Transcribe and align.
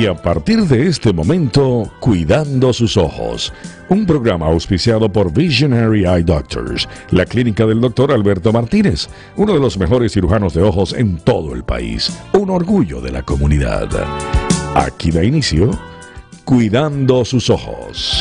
Y 0.00 0.06
a 0.06 0.14
partir 0.14 0.60
de 0.62 0.88
este 0.88 1.12
momento, 1.12 1.92
Cuidando 2.00 2.72
sus 2.72 2.96
ojos, 2.96 3.52
un 3.90 4.06
programa 4.06 4.46
auspiciado 4.46 5.12
por 5.12 5.30
Visionary 5.30 6.06
Eye 6.06 6.22
Doctors, 6.22 6.88
la 7.10 7.26
clínica 7.26 7.66
del 7.66 7.82
doctor 7.82 8.10
Alberto 8.10 8.50
Martínez, 8.50 9.10
uno 9.36 9.52
de 9.52 9.60
los 9.60 9.76
mejores 9.76 10.12
cirujanos 10.12 10.54
de 10.54 10.62
ojos 10.62 10.94
en 10.94 11.18
todo 11.18 11.52
el 11.52 11.64
país, 11.64 12.10
un 12.32 12.48
orgullo 12.48 13.02
de 13.02 13.12
la 13.12 13.20
comunidad. 13.20 13.90
Aquí 14.74 15.10
da 15.10 15.22
inicio, 15.22 15.70
Cuidando 16.46 17.22
sus 17.26 17.50
ojos. 17.50 18.16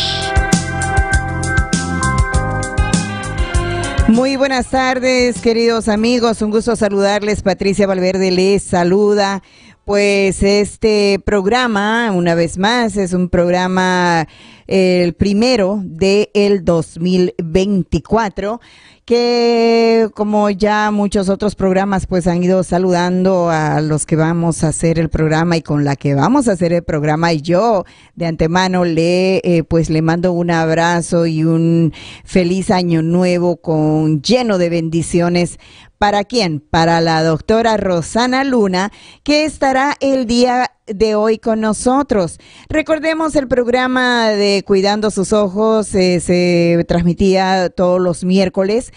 Muy 4.09 4.35
buenas 4.35 4.69
tardes, 4.69 5.39
queridos 5.39 5.87
amigos. 5.87 6.41
Un 6.41 6.51
gusto 6.51 6.75
saludarles. 6.75 7.41
Patricia 7.41 7.87
Valverde 7.87 8.31
les 8.31 8.63
saluda. 8.63 9.41
Pues 9.89 10.43
este 10.43 11.19
programa, 11.25 12.11
una 12.11 12.35
vez 12.35 12.59
más, 12.59 12.95
es 12.95 13.11
un 13.13 13.27
programa 13.27 14.27
el 14.67 15.15
primero 15.15 15.81
del 15.83 16.29
el 16.35 16.63
2024 16.63 18.61
que 19.09 20.07
como 20.13 20.51
ya 20.51 20.91
muchos 20.91 21.29
otros 21.29 21.55
programas 21.55 22.05
pues 22.05 22.27
han 22.27 22.43
ido 22.43 22.61
saludando 22.61 23.49
a 23.49 23.81
los 23.81 24.05
que 24.05 24.15
vamos 24.15 24.63
a 24.63 24.67
hacer 24.67 24.99
el 24.99 25.09
programa 25.09 25.57
y 25.57 25.63
con 25.63 25.83
la 25.83 25.95
que 25.95 26.13
vamos 26.13 26.47
a 26.47 26.51
hacer 26.51 26.73
el 26.73 26.83
programa 26.83 27.33
y 27.33 27.41
yo 27.41 27.85
de 28.13 28.27
antemano 28.27 28.85
le 28.85 29.37
eh, 29.37 29.63
pues 29.63 29.89
le 29.89 30.03
mando 30.03 30.31
un 30.31 30.51
abrazo 30.51 31.25
y 31.25 31.43
un 31.43 31.91
feliz 32.23 32.69
año 32.69 33.01
nuevo 33.01 33.57
con 33.57 34.21
lleno 34.21 34.59
de 34.59 34.69
bendiciones 34.69 35.57
¿Para 35.99 36.23
quién? 36.23 36.61
Para 36.61 37.01
la 37.01 37.21
doctora 37.23 37.75
Rosana 37.75 38.45
Luna, 38.45 38.89
que 39.23 39.43
estará 39.43 39.97
el 39.99 40.27
día 40.27 40.71
de 40.87 41.15
hoy 41.15 41.39
con 41.39 41.59
nosotros. 41.59 42.39
Recordemos 42.69 43.35
el 43.35 43.49
programa 43.49 44.29
de 44.29 44.63
Cuidando 44.65 45.11
sus 45.11 45.33
Ojos, 45.33 45.93
eh, 45.95 46.21
se 46.21 46.85
transmitía 46.87 47.69
todos 47.69 47.99
los 47.99 48.23
miércoles 48.23 48.93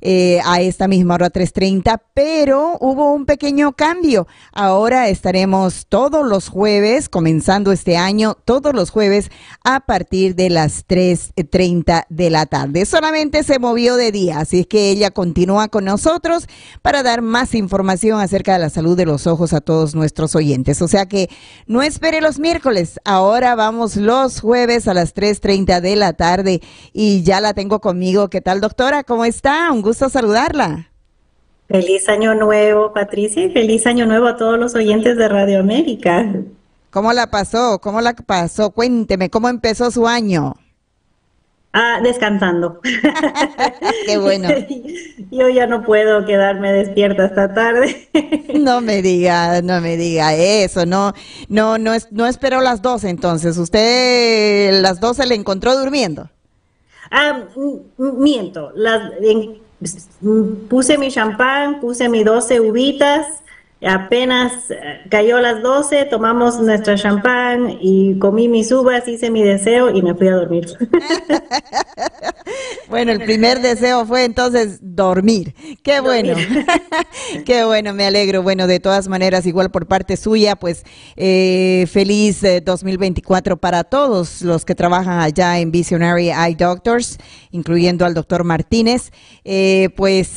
eh, 0.00 0.40
a 0.44 0.60
esta 0.60 0.88
misma 0.88 1.14
hora 1.14 1.30
3.30, 1.30 2.00
pero 2.14 2.76
hubo 2.80 3.12
un 3.12 3.26
pequeño 3.26 3.72
cambio. 3.72 4.26
Ahora 4.52 5.08
estaremos 5.08 5.86
todos 5.88 6.26
los 6.26 6.48
jueves, 6.48 7.08
comenzando 7.08 7.72
este 7.72 7.96
año, 7.96 8.36
todos 8.44 8.74
los 8.74 8.90
jueves 8.90 9.30
a 9.64 9.80
partir 9.80 10.34
de 10.34 10.50
las 10.50 10.86
3.30 10.86 12.06
de 12.08 12.30
la 12.30 12.46
tarde. 12.46 12.84
Solamente 12.86 13.42
se 13.42 13.58
movió 13.58 13.96
de 13.96 14.12
día, 14.12 14.40
así 14.40 14.60
es 14.60 14.66
que 14.66 14.90
ella 14.90 15.10
continúa 15.10 15.68
con 15.68 15.84
nosotros 15.84 16.46
para 16.82 17.02
dar 17.02 17.22
más 17.22 17.54
información 17.54 18.20
acerca 18.20 18.52
de 18.54 18.58
la 18.60 18.70
salud 18.70 18.96
de 18.96 19.06
los 19.06 19.26
ojos 19.26 19.52
a 19.52 19.60
todos 19.60 19.94
nuestros 19.94 20.34
oyentes. 20.34 20.82
O 20.82 20.88
sea 20.88 21.06
que 21.06 21.28
no 21.66 21.82
espere 21.82 22.20
los 22.20 22.38
miércoles, 22.38 23.00
ahora 23.04 23.54
vamos 23.54 23.96
los 23.96 24.40
jueves 24.40 24.88
a 24.88 24.94
las 24.94 25.14
3.30 25.14 25.80
de 25.80 25.96
la 25.96 26.12
tarde 26.12 26.60
y 26.92 27.22
ya 27.22 27.40
la 27.40 27.54
tengo 27.54 27.80
conmigo. 27.80 28.28
¿Qué 28.30 28.40
tal, 28.40 28.60
doctora? 28.60 29.04
¿Cómo 29.04 29.24
está? 29.24 29.72
Gusto 29.88 30.10
saludarla. 30.10 30.90
Feliz 31.66 32.10
año 32.10 32.34
nuevo, 32.34 32.92
Patricia, 32.92 33.44
y 33.44 33.50
feliz 33.50 33.86
año 33.86 34.04
nuevo 34.04 34.26
a 34.26 34.36
todos 34.36 34.58
los 34.58 34.74
oyentes 34.74 35.16
de 35.16 35.28
Radio 35.28 35.60
América. 35.60 36.26
¿Cómo 36.90 37.14
la 37.14 37.30
pasó? 37.30 37.78
¿Cómo 37.78 38.02
la 38.02 38.12
pasó? 38.12 38.70
Cuénteme, 38.70 39.30
¿cómo 39.30 39.48
empezó 39.48 39.90
su 39.90 40.06
año? 40.06 40.56
Ah, 41.72 42.00
descansando. 42.02 42.80
Qué 44.06 44.18
bueno. 44.18 44.50
Yo 45.30 45.48
ya 45.48 45.66
no 45.66 45.82
puedo 45.84 46.26
quedarme 46.26 46.70
despierta 46.70 47.24
hasta 47.24 47.54
tarde. 47.54 48.10
no 48.60 48.82
me 48.82 49.00
diga, 49.00 49.62
no 49.62 49.80
me 49.80 49.96
diga 49.96 50.34
eso, 50.34 50.84
no, 50.84 51.14
no, 51.48 51.78
no, 51.78 51.94
es, 51.94 52.12
no 52.12 52.26
esperó 52.26 52.60
las 52.60 52.82
12 52.82 53.08
entonces. 53.08 53.56
¿Usted 53.56 54.82
las 54.82 55.00
12 55.00 55.24
le 55.24 55.34
encontró 55.34 55.78
durmiendo? 55.78 56.28
Ah, 57.10 57.44
miento. 57.96 58.70
Las, 58.74 59.12
puse 60.68 60.98
mi 60.98 61.10
champán, 61.10 61.80
puse 61.80 62.08
mis 62.08 62.24
12 62.24 62.60
uvitas 62.60 63.26
Apenas 63.86 64.52
eh, 64.70 65.02
cayó 65.08 65.38
las 65.38 65.62
12, 65.62 66.06
tomamos 66.06 66.58
nuestra 66.58 66.96
champán 66.96 67.78
y 67.80 68.18
comí 68.18 68.48
mis 68.48 68.72
uvas, 68.72 69.06
hice 69.06 69.30
mi 69.30 69.44
deseo 69.44 69.94
y 69.94 70.02
me 70.02 70.16
fui 70.16 70.26
a 70.26 70.34
dormir. 70.34 70.66
bueno, 72.88 73.12
el 73.12 73.20
primer 73.20 73.60
deseo 73.60 74.04
fue 74.04 74.24
entonces 74.24 74.80
dormir. 74.82 75.54
Qué 75.84 76.00
bueno. 76.00 76.34
Qué 77.46 77.64
bueno, 77.64 77.94
me 77.94 78.04
alegro. 78.04 78.42
Bueno, 78.42 78.66
de 78.66 78.80
todas 78.80 79.06
maneras, 79.06 79.46
igual 79.46 79.70
por 79.70 79.86
parte 79.86 80.16
suya, 80.16 80.56
pues 80.56 80.82
eh, 81.14 81.86
feliz 81.88 82.42
2024 82.64 83.54
eh, 83.54 83.56
para 83.58 83.84
todos 83.84 84.42
los 84.42 84.64
que 84.64 84.74
trabajan 84.74 85.20
allá 85.20 85.60
en 85.60 85.70
Visionary 85.70 86.30
Eye 86.30 86.56
Doctors, 86.56 87.16
incluyendo 87.52 88.04
al 88.04 88.14
doctor 88.14 88.42
Martínez. 88.42 89.12
pues 89.94 90.32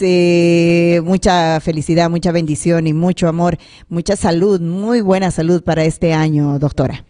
mucha 1.03 1.59
felicidad, 1.59 2.07
mucha 2.07 2.31
bendición 2.31 2.85
y 2.85 2.93
mucho 2.93 3.30
amor, 3.31 3.57
mucha 3.89 4.15
salud, 4.15 4.61
muy 4.61 5.01
buena 5.01 5.31
salud 5.31 5.63
para 5.63 5.83
este 5.83 6.13
año, 6.13 6.59
doctora. 6.59 7.03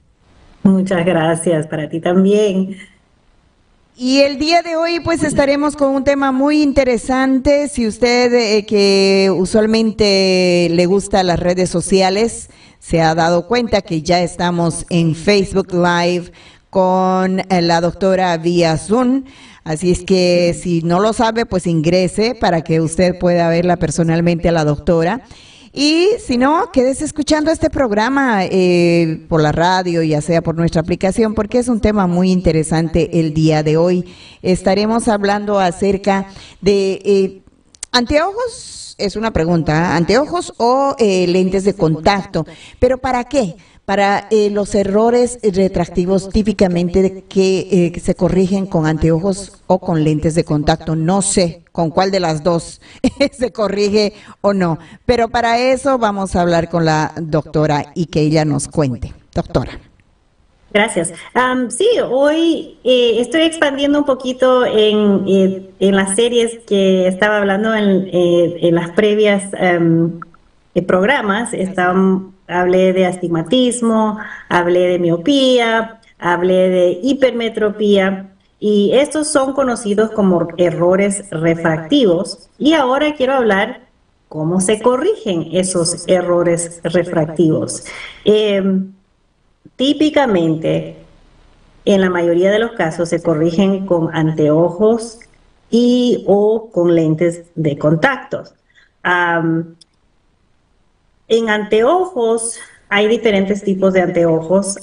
Muchas 0.63 1.05
gracias, 1.05 1.67
para 1.67 1.89
ti 1.89 1.99
también. 1.99 2.77
Y 3.97 4.21
el 4.21 4.39
día 4.39 4.63
de 4.63 4.75
hoy 4.75 4.99
pues 4.99 5.21
estaremos 5.21 5.75
con 5.75 5.93
un 5.93 6.03
tema 6.03 6.31
muy 6.31 6.63
interesante. 6.63 7.67
Si 7.67 7.85
usted 7.85 8.33
eh, 8.33 8.65
que 8.65 9.31
usualmente 9.35 10.69
le 10.71 10.85
gusta 10.85 11.23
las 11.23 11.39
redes 11.39 11.69
sociales, 11.69 12.49
se 12.79 13.01
ha 13.01 13.13
dado 13.13 13.47
cuenta 13.47 13.81
que 13.81 14.01
ya 14.01 14.21
estamos 14.21 14.88
en 14.89 15.13
Facebook 15.13 15.73
Live 15.73 16.31
con 16.71 17.41
eh, 17.41 17.61
la 17.61 17.81
doctora 17.81 18.35
vía 18.38 18.77
Zoom. 18.77 19.25
Así 19.63 19.91
es 19.91 20.01
que 20.01 20.57
si 20.59 20.81
no 20.81 20.99
lo 20.99 21.13
sabe, 21.13 21.45
pues 21.45 21.67
ingrese 21.67 22.33
para 22.33 22.61
que 22.61 22.81
usted 22.81 23.19
pueda 23.19 23.49
verla 23.49 23.77
personalmente 23.77 24.49
a 24.49 24.51
la 24.51 24.65
doctora. 24.65 25.21
Y 25.73 26.09
si 26.19 26.37
no, 26.37 26.69
quédese 26.71 27.05
escuchando 27.05 27.49
este 27.49 27.69
programa 27.69 28.43
eh, 28.43 29.25
por 29.29 29.41
la 29.41 29.53
radio, 29.53 30.03
ya 30.03 30.19
sea 30.19 30.41
por 30.41 30.55
nuestra 30.55 30.81
aplicación, 30.81 31.33
porque 31.33 31.59
es 31.59 31.69
un 31.69 31.79
tema 31.79 32.07
muy 32.07 32.29
interesante 32.29 33.19
el 33.19 33.33
día 33.33 33.63
de 33.63 33.77
hoy. 33.77 34.13
Estaremos 34.41 35.07
hablando 35.07 35.59
acerca 35.59 36.27
de 36.59 37.01
eh, 37.05 37.41
anteojos, 37.93 38.95
es 38.97 39.15
una 39.15 39.31
pregunta, 39.31 39.95
anteojos 39.95 40.53
o 40.57 40.95
eh, 40.99 41.25
lentes 41.27 41.63
de 41.63 41.73
contacto. 41.73 42.45
¿Pero 42.79 42.97
para 42.97 43.23
qué? 43.23 43.55
Para 43.86 44.28
eh, 44.30 44.50
los 44.52 44.75
errores 44.75 45.40
retractivos 45.44 46.30
típicamente 46.30 47.24
que, 47.28 47.92
eh, 47.96 48.00
se 48.00 48.16
corrigen 48.16 48.66
con 48.66 48.86
anteojos 48.86 49.64
o 49.68 49.80
con 49.80 50.03
lentes 50.03 50.36
de 50.36 50.44
contacto. 50.44 50.96
No 50.96 51.22
sé 51.22 51.64
con 51.72 51.90
cuál 51.90 52.12
de 52.12 52.19
las 52.19 52.44
dos 52.44 52.81
se 53.31 53.52
corrige 53.52 54.14
o 54.42 54.53
no, 54.53 54.78
pero 55.06 55.30
para 55.30 55.59
eso 55.59 55.97
vamos 55.97 56.36
a 56.36 56.42
hablar 56.42 56.69
con 56.69 56.86
la 56.86 57.14
doctora 57.18 57.92
y 57.96 58.06
que 58.06 58.22
ella 58.22 58.46
nos 58.46 58.68
cuente. 58.68 59.14
Doctora. 59.34 59.80
Gracias. 60.74 61.12
sí, 61.69 61.88
hoy 62.09 62.78
eh, 62.86 63.19
estoy 63.19 63.42
expandiendo 63.42 64.00
un 64.00 64.06
poquito 64.06 64.66
en, 64.66 65.25
en, 65.80 65.96
las 65.96 66.16
series 66.16 66.59
que 66.66 67.08
estaba 67.08 67.40
hablando 67.40 67.75
en, 67.75 68.08
en 68.13 68.75
las 68.75 68.92
previas 68.92 69.52
programas. 70.88 71.53
Están 71.53 72.31
Hablé 72.51 72.94
de 72.94 73.06
astigmatismo, 73.06 74.17
hablé 74.50 74.88
de 74.88 75.00
miopía, 75.00 76.01
hablé 76.19 76.69
de 76.69 77.00
hipermetropía 77.01 78.31
y 78.59 78.91
estos 78.94 79.28
son 79.28 79.53
conocidos 79.53 80.12
como 80.12 80.47
errores 80.57 81.29
refractivos. 81.31 82.50
Y 82.59 82.73
ahora 82.73 83.16
quiero 83.16 83.34
hablar 83.34 83.81
cómo 84.29 84.62
se 84.62 84.79
corrigen 84.81 85.47
esos 85.51 86.07
errores 86.07 86.79
refractivos. 86.84 87.84
Em, 88.23 88.94
típicamente, 89.75 90.98
en 91.86 92.01
la 92.01 92.09
mayoría 92.09 92.51
de 92.51 92.59
los 92.59 92.71
casos 92.74 93.09
se 93.09 93.21
corrigen 93.21 93.86
con 93.86 94.15
anteojos 94.15 95.19
y 95.71 96.24
o 96.27 96.69
con 96.71 96.94
lentes 96.94 97.45
de 97.56 97.77
contacto. 97.77 98.44
En 101.31 101.50
anteojos 101.50 102.60
hay 102.89 103.07
diferentes 103.07 103.63
tipos 103.63 103.94
de 103.94 104.01
anteojos 104.01 104.78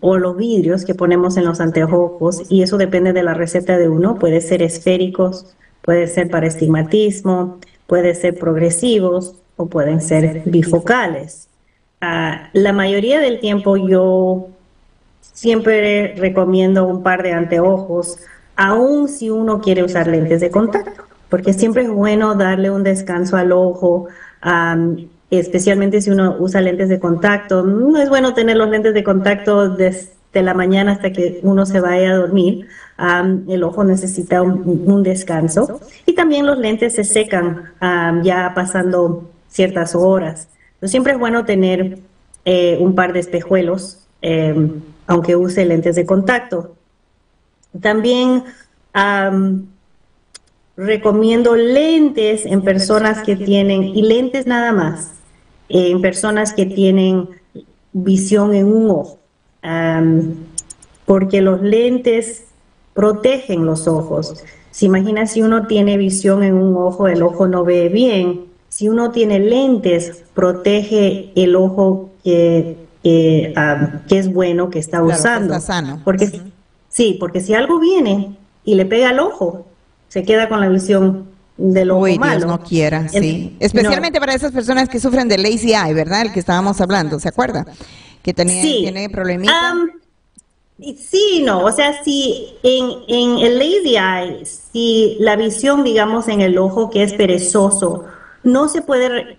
o 0.00 0.16
los 0.16 0.36
vidrios 0.36 0.84
que 0.84 0.96
ponemos 0.96 1.36
en 1.36 1.44
los 1.44 1.60
anteojos 1.60 2.42
y 2.48 2.62
eso 2.62 2.76
depende 2.76 3.12
de 3.12 3.22
la 3.22 3.34
receta 3.34 3.78
de 3.78 3.88
uno. 3.88 4.18
Puede 4.18 4.40
ser 4.40 4.62
esféricos, 4.62 5.54
puede 5.82 6.08
ser 6.08 6.28
para 6.28 6.48
estigmatismo, 6.48 7.60
puede 7.86 8.16
ser 8.16 8.36
progresivos 8.36 9.36
o 9.56 9.66
pueden 9.66 10.00
ser 10.00 10.42
bifocales. 10.44 11.48
Ah, 12.00 12.50
la 12.52 12.72
mayoría 12.72 13.20
del 13.20 13.38
tiempo 13.38 13.76
yo 13.76 14.48
siempre 15.20 16.16
recomiendo 16.16 16.84
un 16.84 17.04
par 17.04 17.22
de 17.22 17.32
anteojos, 17.32 18.18
aun 18.56 19.08
si 19.08 19.30
uno 19.30 19.60
quiere 19.60 19.84
usar 19.84 20.08
lentes 20.08 20.40
de 20.40 20.50
contacto, 20.50 21.04
porque 21.28 21.52
siempre 21.52 21.84
es 21.84 21.90
bueno 21.90 22.34
darle 22.34 22.72
un 22.72 22.82
descanso 22.82 23.36
al 23.36 23.52
ojo 23.52 24.08
especialmente 25.30 26.00
si 26.00 26.10
uno 26.10 26.36
usa 26.38 26.60
lentes 26.60 26.88
de 26.88 26.98
contacto. 26.98 27.62
No 27.62 27.98
es 27.98 28.08
bueno 28.08 28.34
tener 28.34 28.56
los 28.56 28.68
lentes 28.68 28.94
de 28.94 29.04
contacto 29.04 29.68
desde 29.68 30.10
la 30.34 30.54
mañana 30.54 30.92
hasta 30.92 31.12
que 31.12 31.40
uno 31.42 31.66
se 31.66 31.80
vaya 31.80 32.10
a 32.10 32.16
dormir. 32.16 32.66
el 33.48 33.62
ojo 33.62 33.84
necesita 33.84 34.42
un, 34.42 35.02
descanso. 35.02 35.80
Y 36.06 36.14
también 36.14 36.46
los 36.46 36.58
lentes 36.58 36.94
se 36.94 37.04
secan 37.04 37.72
ya 38.22 38.52
pasando 38.54 39.30
ciertas 39.48 39.94
horas. 39.94 40.48
siempre 40.82 41.12
es 41.12 41.18
bueno 41.18 41.44
tener 41.44 41.98
eh, 42.44 42.78
un 42.80 42.94
par 42.94 43.12
de 43.12 43.20
espejuelos, 43.20 44.06
em, 44.22 44.80
aunque 45.06 45.36
use 45.36 45.64
lentes 45.64 45.94
de 45.96 46.06
contacto. 46.06 46.74
También 47.80 48.44
recomiendo 50.76 51.54
lentes 51.54 52.46
en 52.46 52.62
personas 52.62 53.22
que 53.22 53.36
tienen, 53.36 53.84
y 53.84 54.02
lentes 54.02 54.46
nada 54.46 54.72
más, 54.72 55.19
en 55.70 56.00
personas 56.00 56.52
que 56.52 56.66
tienen 56.66 57.28
visión 57.92 58.54
en 58.54 58.66
un 58.66 58.90
ojo, 58.90 59.18
porque 61.06 61.40
los 61.40 61.62
lentes 61.62 62.44
protegen 62.94 63.64
los 63.64 63.88
ojos. 63.88 64.44
Se 64.70 64.86
imagina 64.86 65.26
si 65.26 65.42
uno 65.42 65.66
tiene 65.66 65.96
visión 65.96 66.42
en 66.42 66.54
un 66.54 66.76
ojo, 66.76 67.08
el 67.08 67.22
ojo 67.22 67.48
no 67.48 67.64
ve 67.64 67.88
bien. 67.88 68.46
Si 68.68 68.88
uno 68.88 69.10
tiene 69.10 69.40
lentes, 69.40 70.22
protege 70.34 71.32
el 71.34 71.56
ojo 71.56 72.10
que, 72.22 72.76
que, 73.02 73.54
es 74.10 74.32
bueno, 74.32 74.70
que 74.70 74.78
está 74.78 75.02
usando. 75.02 75.54
Porque, 76.04 76.40
Sí, 76.90 77.16
porque 77.18 77.40
si 77.40 77.54
algo 77.54 77.78
viene 77.78 78.36
y 78.64 78.74
le 78.74 78.84
pega 78.84 79.10
al 79.10 79.20
ojo, 79.20 79.64
se 80.08 80.24
queda 80.24 80.48
con 80.48 80.60
la 80.60 80.68
visión 80.68 81.29
del 81.60 81.90
ojo 81.90 82.00
Uy, 82.02 82.18
malo. 82.18 82.38
Dios 82.38 82.46
no 82.46 82.60
quiera, 82.60 83.08
sí. 83.08 83.56
Especialmente 83.60 84.18
para 84.18 84.34
esas 84.34 84.52
personas 84.52 84.88
que 84.88 84.98
sufren 84.98 85.28
de 85.28 85.38
lazy 85.38 85.74
eye, 85.74 85.94
¿verdad? 85.94 86.22
El 86.22 86.32
que 86.32 86.40
estábamos 86.40 86.80
hablando, 86.80 87.18
¿se 87.20 87.28
acuerda? 87.28 87.66
Que 88.22 88.34
tenía, 88.34 88.62
tiene 88.62 89.08
problemita. 89.10 89.74
sí, 90.78 91.42
no, 91.44 91.64
o 91.64 91.72
sea, 91.72 92.02
si 92.02 92.54
en, 92.62 92.90
en 93.08 93.38
el 93.38 93.58
lazy 93.58 93.96
eye, 93.96 94.44
si 94.44 95.16
la 95.20 95.36
visión, 95.36 95.84
digamos, 95.84 96.28
en 96.28 96.40
el 96.40 96.58
ojo 96.58 96.90
que 96.90 97.02
es 97.02 97.12
perezoso, 97.12 98.06
no 98.42 98.68
se 98.68 98.82
puede 98.82 99.38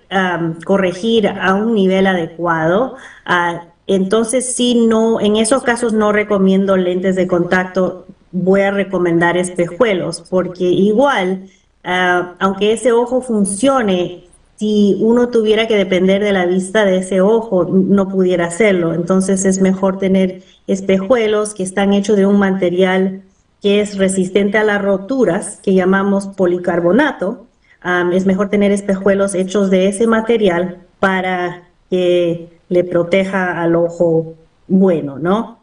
corregir 0.66 1.28
a 1.28 1.56
un 1.56 1.74
nivel 1.74 2.08
adecuado, 2.08 2.96
uh, 3.28 3.72
entonces, 3.88 4.56
sí, 4.56 4.86
no, 4.88 5.20
en 5.20 5.36
esos 5.36 5.64
casos 5.64 5.92
no 5.92 6.12
recomiendo 6.12 6.78
lentes 6.78 7.16
de 7.16 7.28
contacto, 7.28 8.06
voy 8.32 8.62
a 8.62 8.72
recomendar 8.72 9.38
espejuelos, 9.38 10.24
porque 10.30 10.64
igual, 10.64 11.50
ah, 11.84 12.36
aunque 12.40 12.74
ese 12.74 12.92
ojo 12.92 13.22
funcione, 13.22 14.26
si 14.58 14.98
uno 15.02 15.30
tuviera 15.30 15.68
que 15.68 15.76
depender 15.76 16.24
de 16.24 16.34
la 16.34 16.46
vista 16.46 16.86
de 16.86 16.98
ese 16.98 17.22
ojo, 17.22 17.66
no 17.66 18.08
pudiera 18.10 18.46
hacerlo. 18.46 18.94
Entonces 18.94 19.46
es 19.46 19.60
mejor 19.60 19.98
tener 19.98 20.44
espejuelos 20.68 21.56
que 21.56 21.64
están 21.64 21.94
hechos 21.94 22.16
de 22.16 22.26
un 22.28 22.38
material 22.38 23.24
que 23.62 23.82
es 23.82 23.98
resistente 23.98 24.58
a 24.58 24.64
las 24.64 24.82
roturas, 24.82 25.60
que 25.64 25.74
llamamos 25.74 26.28
policarbonato. 26.28 27.48
Ah, 27.82 28.10
es 28.14 28.26
mejor 28.26 28.50
tener 28.50 28.72
espejuelos 28.72 29.34
hechos 29.34 29.70
de 29.70 29.88
ese 29.88 30.06
material 30.08 30.78
para 31.00 31.64
que 31.90 32.50
le 32.70 32.84
proteja 32.84 33.62
al 33.62 33.76
ojo 33.76 34.36
bueno, 34.68 35.20
¿no? 35.20 35.60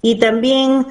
y 0.00 0.18
también 0.18 0.86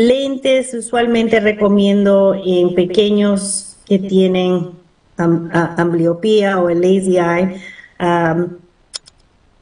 lentes 0.00 0.72
usualmente 0.72 1.40
recomiendo 1.40 2.34
en 2.34 2.74
pequeños 2.74 3.76
que 3.86 3.98
tienen 3.98 4.70
ambliopía 5.16 6.58
o 6.58 6.70
el 6.70 6.80
lazy 6.80 7.18
eye. 7.18 7.60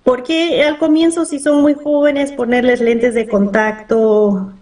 porque 0.05 0.63
al 0.63 0.79
comienzo, 0.79 1.25
si 1.25 1.41
son 1.41 1.61
muy 1.61 1.75
jóvenes, 1.75 2.31
ponerles 2.33 2.81
lentes 2.81 3.15
de 3.15 3.27
contacto 3.27 4.53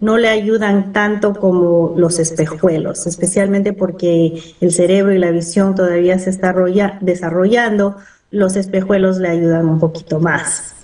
no 0.00 0.18
le 0.18 0.28
ayudan 0.28 0.92
tanto 0.92 1.32
como 1.34 1.94
los 1.96 2.18
espejuelos, 2.18 3.06
especialmente 3.06 3.72
porque 3.72 4.38
el 4.60 4.70
cerebro 4.70 5.14
y 5.14 5.18
la 5.18 5.30
visión 5.30 5.74
todavía 5.74 6.18
se 6.18 6.28
está 6.28 6.54
desarrollando, 7.00 7.96
los 8.30 8.56
espejuelos 8.56 9.16
le 9.16 9.28
ayudan 9.28 9.66
un 9.66 9.80
poquito 9.80 10.20
más. 10.20 10.74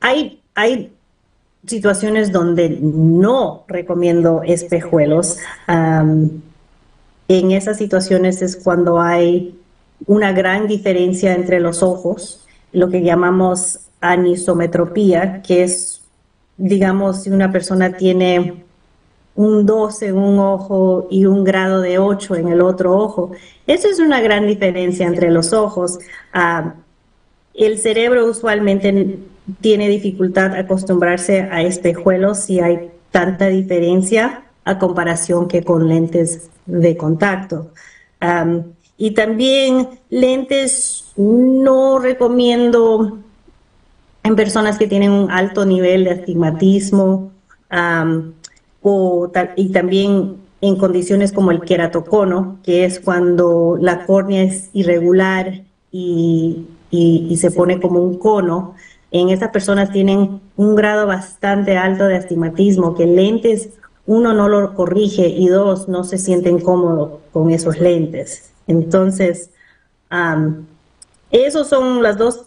Hay, 0.00 0.40
hay 0.54 0.92
situaciones 1.66 2.32
donde 2.32 2.70
no 2.80 3.64
recomiendo 3.68 4.42
espejuelos. 4.42 5.38
en 5.68 7.50
esas 7.52 7.76
situaciones 7.76 8.42
es 8.42 8.56
cuando 8.56 9.00
hay 9.00 9.56
una 10.06 10.32
gran 10.32 10.66
diferencia 10.66 11.34
entre 11.34 11.60
los 11.60 11.82
ojos, 11.82 12.46
lo 12.72 12.88
que 12.88 13.02
llamamos 13.02 13.80
anisometropía, 14.00 15.42
que 15.42 15.62
es, 15.62 16.00
digamos, 16.56 17.22
si 17.22 17.30
una 17.30 17.52
persona 17.52 17.96
tiene 17.96 18.64
un 19.34 19.64
12 19.64 20.08
en 20.08 20.18
un 20.18 20.38
ojo 20.38 21.06
y 21.10 21.26
un 21.26 21.44
grado 21.44 21.80
de 21.80 21.98
8 21.98 22.36
en 22.36 22.48
el 22.48 22.60
otro 22.60 22.96
ojo. 22.96 23.30
Eso 23.66 23.88
es 23.88 23.98
una 23.98 24.20
gran 24.20 24.46
diferencia 24.46 25.06
entre 25.06 25.30
los 25.30 25.52
ojos. 25.52 25.98
Ah, 26.32 26.74
el 27.54 27.78
cerebro 27.78 28.26
usualmente 28.26 29.18
tiene 29.60 29.88
dificultad 29.88 30.54
acostumbrarse 30.54 31.42
a 31.42 31.62
espejuelos 31.62 32.38
si 32.38 32.60
hay 32.60 32.90
tanta 33.10 33.48
diferencia 33.48 34.44
a 34.64 34.78
comparación 34.78 35.48
que 35.48 35.64
con 35.64 35.88
lentes 35.88 36.50
de 36.66 36.96
contacto. 36.96 37.70
y 38.96 39.12
también 39.12 39.88
lentes 40.10 41.12
no 41.16 41.98
recomiendo 41.98 43.18
en 44.22 44.36
personas 44.36 44.78
que 44.78 44.86
tienen 44.86 45.10
un 45.10 45.30
alto 45.30 45.64
nivel 45.64 46.04
de 46.04 46.10
astigmatismo 46.10 47.32
o 48.82 49.32
y 49.56 49.68
también 49.70 50.36
en 50.60 50.76
condiciones 50.76 51.32
como 51.32 51.50
el 51.50 51.60
queratocono, 51.62 52.58
que 52.62 52.84
es 52.84 53.00
cuando 53.00 53.78
la 53.80 54.04
córnea 54.04 54.42
es 54.42 54.68
irregular 54.74 55.62
y, 55.90 56.66
y, 56.90 57.36
se 57.36 57.50
pone 57.50 57.80
como 57.80 58.00
un 58.02 58.18
cono. 58.18 58.74
En 59.10 59.30
estas 59.30 59.50
personas 59.50 59.90
tienen 59.90 60.40
un 60.56 60.74
grado 60.74 61.06
bastante 61.06 61.76
alto 61.76 62.06
de 62.06 62.16
astigmatismo, 62.16 62.94
que 62.94 63.06
lentes, 63.06 63.70
uno 64.06 64.32
no 64.32 64.48
lo 64.48 64.74
corrige 64.74 65.28
y 65.28 65.48
dos, 65.48 65.88
no 65.88 66.04
se 66.04 66.18
sienten 66.18 66.60
cómodos 66.60 67.20
con 67.32 67.50
esos 67.50 67.78
lentes. 67.78 68.50
Entonces, 68.66 69.50
um, 70.10 70.64
esos 71.30 71.68
son 71.68 72.02
las 72.02 72.18
dos 72.18 72.46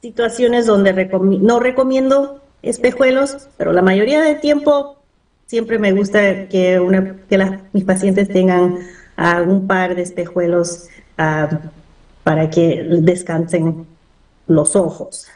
situaciones 0.00 0.66
donde 0.66 0.92
no 1.40 1.60
recomiendo 1.60 2.40
espejuelos, 2.62 3.48
pero 3.56 3.72
la 3.72 3.82
mayoría 3.82 4.20
del 4.22 4.40
tiempo 4.40 4.96
siempre 5.46 5.78
me 5.78 5.92
gusta 5.92 6.48
que, 6.48 6.78
una, 6.80 7.16
que 7.28 7.58
mis 7.72 7.84
pacientes 7.84 8.28
tengan 8.28 8.78
un 9.46 9.66
par 9.66 9.94
de 9.94 10.02
espejuelos 10.02 10.88
para 12.24 12.50
que 12.50 12.84
descansen 13.00 13.86
los 14.46 14.76
ojos. 14.76 15.26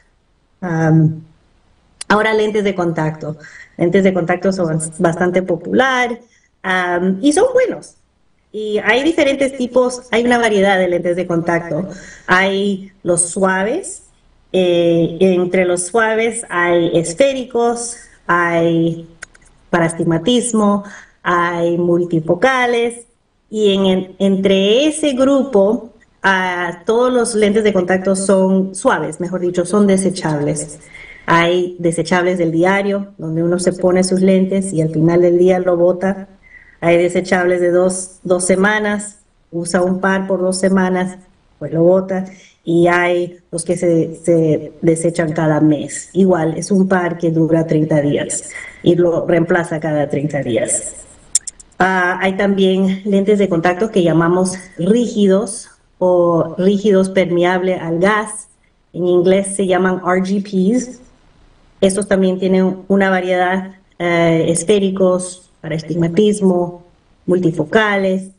ahora 0.61 2.35
lentes 2.35 2.65
de 2.65 2.75
contacto. 2.75 3.37
Lentes 3.77 4.05
de 4.05 4.15
contacto 4.15 4.53
son 4.53 4.81
bastante 4.99 5.43
popular 5.43 6.19
y 7.21 7.33
son 7.33 7.47
buenos. 7.53 7.97
Y 8.53 8.79
hay 8.79 9.03
diferentes 9.03 9.57
tipos, 9.57 10.03
hay 10.13 10.25
una 10.25 10.39
variedad 10.39 10.79
de 10.79 10.89
lentes 10.89 11.17
de 11.17 11.27
contacto. 11.27 11.89
Hay 12.29 12.93
los 13.03 13.29
suaves, 13.31 14.05
eh, 14.53 15.17
entre 15.21 15.65
los 15.65 15.87
suaves 15.87 16.47
hay 16.49 16.97
esféricos, 16.97 17.97
hay 18.29 19.09
para 19.71 19.87
astigmatismo, 19.87 20.85
hay 21.25 21.77
multifocales 21.77 23.07
y 23.51 23.75
en, 23.75 24.15
entre 24.21 24.87
ese 24.87 25.15
grupo 25.15 25.94
todos 26.87 27.13
los 27.13 27.35
lentes 27.35 27.65
de 27.65 27.73
contacto 27.73 28.17
son 28.17 28.75
suaves, 28.75 29.21
mejor 29.21 29.41
dicho, 29.41 29.67
son 29.67 29.87
desechables. 29.87 30.79
Hay 31.27 31.77
desechables 31.79 32.39
del 32.39 32.51
diario, 32.51 33.13
donde 33.19 33.43
uno 33.43 33.59
se 33.59 33.73
pone 33.73 34.05
sus 34.05 34.21
lentes 34.21 34.73
y 34.73 34.83
al 34.83 34.91
final 34.91 35.21
del 35.23 35.39
día 35.39 35.59
lo 35.59 35.77
bota. 35.77 36.29
Hay 36.81 36.99
desechables 36.99 37.61
de 37.61 37.71
dos, 37.71 38.21
dos 38.23 38.45
semanas, 38.45 39.19
usa 39.51 39.83
un 39.83 40.01
par 40.01 40.27
por 40.27 40.41
dos 40.41 40.59
semanas, 40.59 41.19
pues 41.59 41.73
lo 41.73 41.83
bota 41.83 42.27
y 42.65 42.89
hay 42.89 43.39
los 43.51 43.65
que 43.65 43.77
se, 43.77 44.73
desechan 44.81 45.33
cada 45.33 45.61
mes. 45.61 46.09
Igual, 46.13 46.57
es 46.57 46.71
un 46.71 46.89
par 46.89 47.19
que 47.19 47.31
dura 47.31 47.67
30 47.67 48.01
días 48.01 48.51
y 48.83 48.95
lo 48.95 49.27
reemplaza 49.27 49.79
cada 49.81 50.09
30 50.09 50.43
días. 50.43 50.95
Ah, 51.79 52.19
hay 52.23 52.37
también 52.37 53.03
lentes 53.05 53.39
de 53.39 53.49
contacto 53.49 53.91
que 53.91 54.03
llamamos 54.03 54.55
rígidos 54.79 55.69
o 55.99 56.55
rígidos 56.59 57.09
permeable 57.09 57.75
al 57.75 57.99
gas. 57.99 58.49
En 58.93 59.07
inglés 59.07 59.57
se 59.57 59.67
llaman 59.67 60.01
RGPs. 60.05 61.01
Estos 61.81 62.09
también 62.09 62.39
tienen 62.39 62.79
una 62.89 63.11
variedad 63.11 63.77
eh, 63.99 64.47
esféricos 64.49 65.51
para 65.61 65.75
estigmatismo, 65.75 66.85
multifocales, 67.27 68.31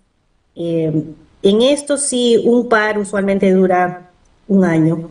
Eh, 0.58 1.04
en 1.44 1.62
esto 1.62 1.98
sí, 1.98 2.42
un 2.46 2.70
par 2.70 2.98
usualmente 2.98 3.52
dura 3.52 4.10
un 4.48 4.64
año. 4.64 5.10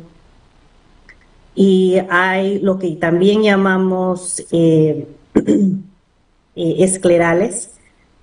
Y 1.54 1.96
hay 2.08 2.58
lo 2.60 2.78
que 2.78 2.96
también 2.96 3.42
llamamos 3.42 4.42
eh, 4.50 5.06
esclerales, 6.56 7.70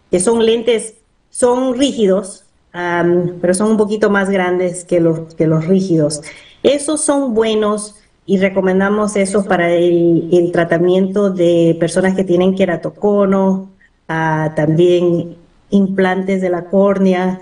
que 0.09 0.19
son 0.19 0.45
lentes, 0.45 0.95
son 1.29 1.77
rígidos, 1.77 2.43
pero 2.71 3.53
son 3.53 3.71
un 3.71 3.77
poquito 3.77 4.09
más 4.09 4.29
grandes 4.29 4.85
que 4.85 4.99
los, 4.99 5.33
que 5.35 5.47
los 5.47 5.67
rígidos. 5.67 6.21
Esos 6.63 7.01
son 7.01 7.33
buenos 7.33 7.95
y 8.25 8.37
recomendamos 8.37 9.15
eso 9.15 9.43
para 9.45 9.71
el, 9.71 10.49
tratamiento 10.53 11.29
de 11.29 11.75
personas 11.79 12.15
que 12.15 12.23
tienen 12.23 12.55
queratocono, 12.55 13.69
ah, 14.07 14.53
también 14.55 15.35
implantes 15.69 16.41
de 16.41 16.49
la 16.49 16.65
córnea 16.65 17.41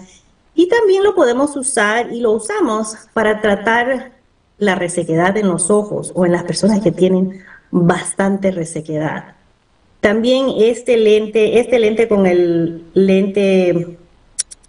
y 0.56 0.68
también 0.68 1.04
lo 1.04 1.16
podemos 1.16 1.56
usar 1.56 2.12
y 2.12 2.22
lo 2.22 2.32
usamos 2.32 2.96
para 3.14 3.42
tratar 3.42 4.12
la 4.58 4.76
resequedad 4.76 5.38
en 5.38 5.48
los 5.48 5.70
ojos 5.70 6.12
o 6.16 6.26
en 6.26 6.34
las 6.34 6.44
personas 6.44 6.82
que 6.82 6.92
tienen 6.92 7.44
bastante 7.72 8.52
resequedad. 8.52 9.36
También 10.02 10.48
este 10.58 10.98
lente, 10.98 11.60
este 11.60 11.80
lente 11.80 12.08
con 12.08 12.26
el 12.26 12.84
lente 12.94 13.98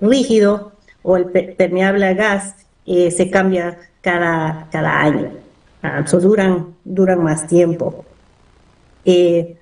rígido 0.00 0.72
o 1.02 1.16
el 1.16 1.26
permeable 1.26 2.06
a 2.06 2.14
gas 2.14 2.54
eh, 2.86 3.10
se 3.10 3.30
cambia 3.30 3.78
cada, 4.00 4.68
cada 4.70 5.00
año. 5.00 5.30
Ah, 5.82 6.02
duran, 6.02 6.74
duran 6.84 7.22
más 7.22 7.46
tiempo. 7.46 8.04
Eh, 9.04 9.56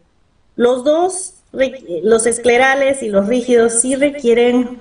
los 0.57 0.85
dos, 0.85 1.35
los 2.03 2.27
esclerales 2.27 3.03
y 3.03 3.09
los 3.09 3.27
rígidos, 3.29 3.81
sí 3.81 3.95
requieren 3.95 4.81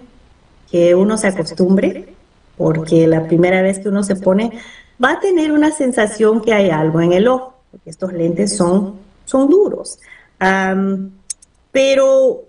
que 0.72 0.96
uno 0.96 1.18
se 1.18 1.28
acostumbre, 1.28 2.14
porque 2.58 3.06
la 3.06 3.28
primera 3.28 3.62
vez 3.62 3.80
que 3.80 3.90
uno 3.90 4.04
se 4.04 4.16
pone 4.16 4.52
va 5.04 5.14
a 5.14 5.20
tener 5.20 5.52
una 5.52 5.72
sensación 5.72 6.42
que 6.42 6.54
hay 6.54 6.72
algo 6.72 7.02
en 7.02 7.14
el 7.14 7.28
ojo, 7.28 7.54
porque 7.72 7.90
estos 7.90 8.14
lentes 8.14 8.58
son, 8.58 8.96
son 9.26 9.50
duros. 9.50 10.00
pero 11.72 12.44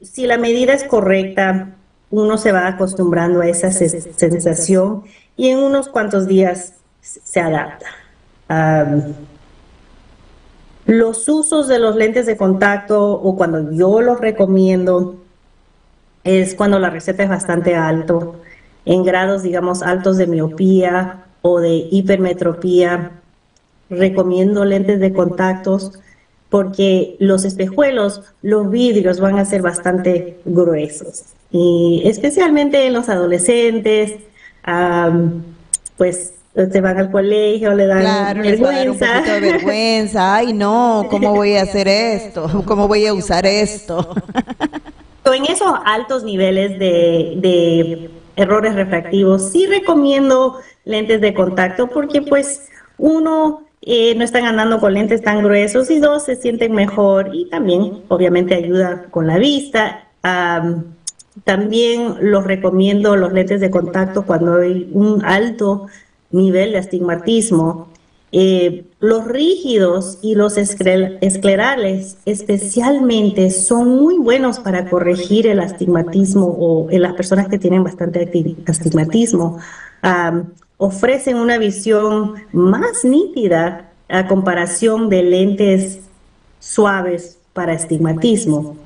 si 0.00 0.26
la 0.26 0.38
medida 0.38 0.72
es 0.72 0.84
correcta, 0.84 1.76
uno 2.10 2.38
se 2.38 2.52
va 2.52 2.66
acostumbrando 2.66 3.40
a 3.40 3.48
esa 3.48 3.70
sensación 3.72 5.04
y 5.36 5.48
en 5.48 5.58
unos 5.58 5.88
cuantos 5.88 6.26
días 6.26 6.74
se 7.00 7.40
adapta. 7.40 7.86
los 10.86 11.28
usos 11.28 11.66
de 11.68 11.78
los 11.78 11.96
lentes 11.96 12.26
de 12.26 12.36
contacto 12.36 13.12
o 13.12 13.36
cuando 13.36 13.72
yo 13.72 14.00
los 14.00 14.20
recomiendo 14.20 15.16
es 16.24 16.54
cuando 16.54 16.78
la 16.78 16.90
receta 16.90 17.22
es 17.22 17.28
bastante 17.28 17.74
alto, 17.74 18.36
en 18.86 19.04
grados, 19.04 19.42
digamos, 19.42 19.82
altos 19.82 20.16
de 20.16 20.26
miopía 20.26 21.24
o 21.42 21.60
de 21.60 21.88
hipermetropía. 21.90 23.12
Recomiendo 23.90 24.64
lentes 24.64 25.00
de 25.00 25.12
contactos 25.12 26.00
porque 26.54 27.16
los 27.18 27.44
espejuelos, 27.44 28.22
los 28.40 28.70
vidrios 28.70 29.18
van 29.18 29.40
a 29.40 29.44
ser 29.44 29.60
bastante 29.60 30.38
gruesos. 30.44 31.24
Y 31.50 32.02
especialmente 32.04 32.86
en 32.86 32.92
los 32.92 33.08
adolescentes, 33.08 34.12
pues 35.96 36.34
se 36.54 36.80
van 36.80 36.98
al 36.98 37.10
colegio, 37.10 37.74
le 37.74 37.88
dan 37.88 38.40
vergüenza. 38.40 39.22
de 39.22 39.40
vergüenza. 39.40 40.34
Ay, 40.36 40.52
no, 40.52 41.08
¿cómo 41.10 41.34
voy 41.34 41.56
a 41.56 41.62
hacer 41.62 41.88
esto? 41.88 42.62
¿Cómo 42.64 42.86
voy 42.86 43.04
a 43.08 43.14
usar 43.14 43.46
esto? 43.46 44.14
en 45.34 45.46
esos 45.46 45.72
altos 45.84 46.22
niveles 46.22 46.78
de, 46.78 48.10
errores 48.36 48.76
refractivos, 48.76 49.50
sí 49.50 49.66
recomiendo 49.66 50.60
lentes 50.84 51.20
de 51.20 51.34
contacto 51.34 51.88
porque 51.88 52.22
pues 52.22 52.68
uno 52.96 53.63
eh, 53.86 54.14
no 54.14 54.24
están 54.24 54.44
andando 54.44 54.80
con 54.80 54.94
lentes 54.94 55.22
tan 55.22 55.42
gruesos 55.42 55.90
y 55.90 55.98
dos 55.98 56.24
se 56.24 56.36
sienten 56.36 56.72
mejor 56.72 57.30
y 57.34 57.48
también 57.50 58.02
obviamente 58.08 58.54
ayuda 58.54 59.06
con 59.10 59.26
la 59.26 59.38
vista. 59.38 60.08
también 61.44 62.16
los 62.20 62.44
recomiendo 62.44 63.16
los 63.16 63.32
lentes 63.32 63.60
de 63.60 63.70
contacto 63.70 64.24
cuando 64.24 64.56
hay 64.60 64.88
un 64.92 65.24
alto 65.24 65.88
nivel 66.30 66.72
de 66.72 66.78
astigmatismo 66.78 67.88
eh, 68.36 68.86
los 68.98 69.26
rígidos 69.26 70.18
y 70.20 70.34
los 70.34 70.56
esclerales 70.58 72.16
especialmente 72.24 73.48
son 73.50 73.90
muy 73.90 74.18
buenos 74.18 74.58
para 74.58 74.90
corregir 74.90 75.46
el 75.46 75.60
astigmatismo 75.60 76.46
o 76.46 76.90
en 76.90 77.02
las 77.02 77.12
personas 77.12 77.46
que 77.46 77.60
tienen 77.60 77.84
bastante 77.84 78.28
astigmatismo. 78.66 79.60
Ofrecen 80.76 81.36
una 81.36 81.58
visión 81.58 82.34
más 82.52 83.04
nítida 83.04 83.90
a 84.08 84.26
comparación 84.26 85.08
de 85.08 85.22
lentes 85.22 86.00
suaves 86.58 87.38
para 87.52 87.72
astigmatismo. 87.72 88.76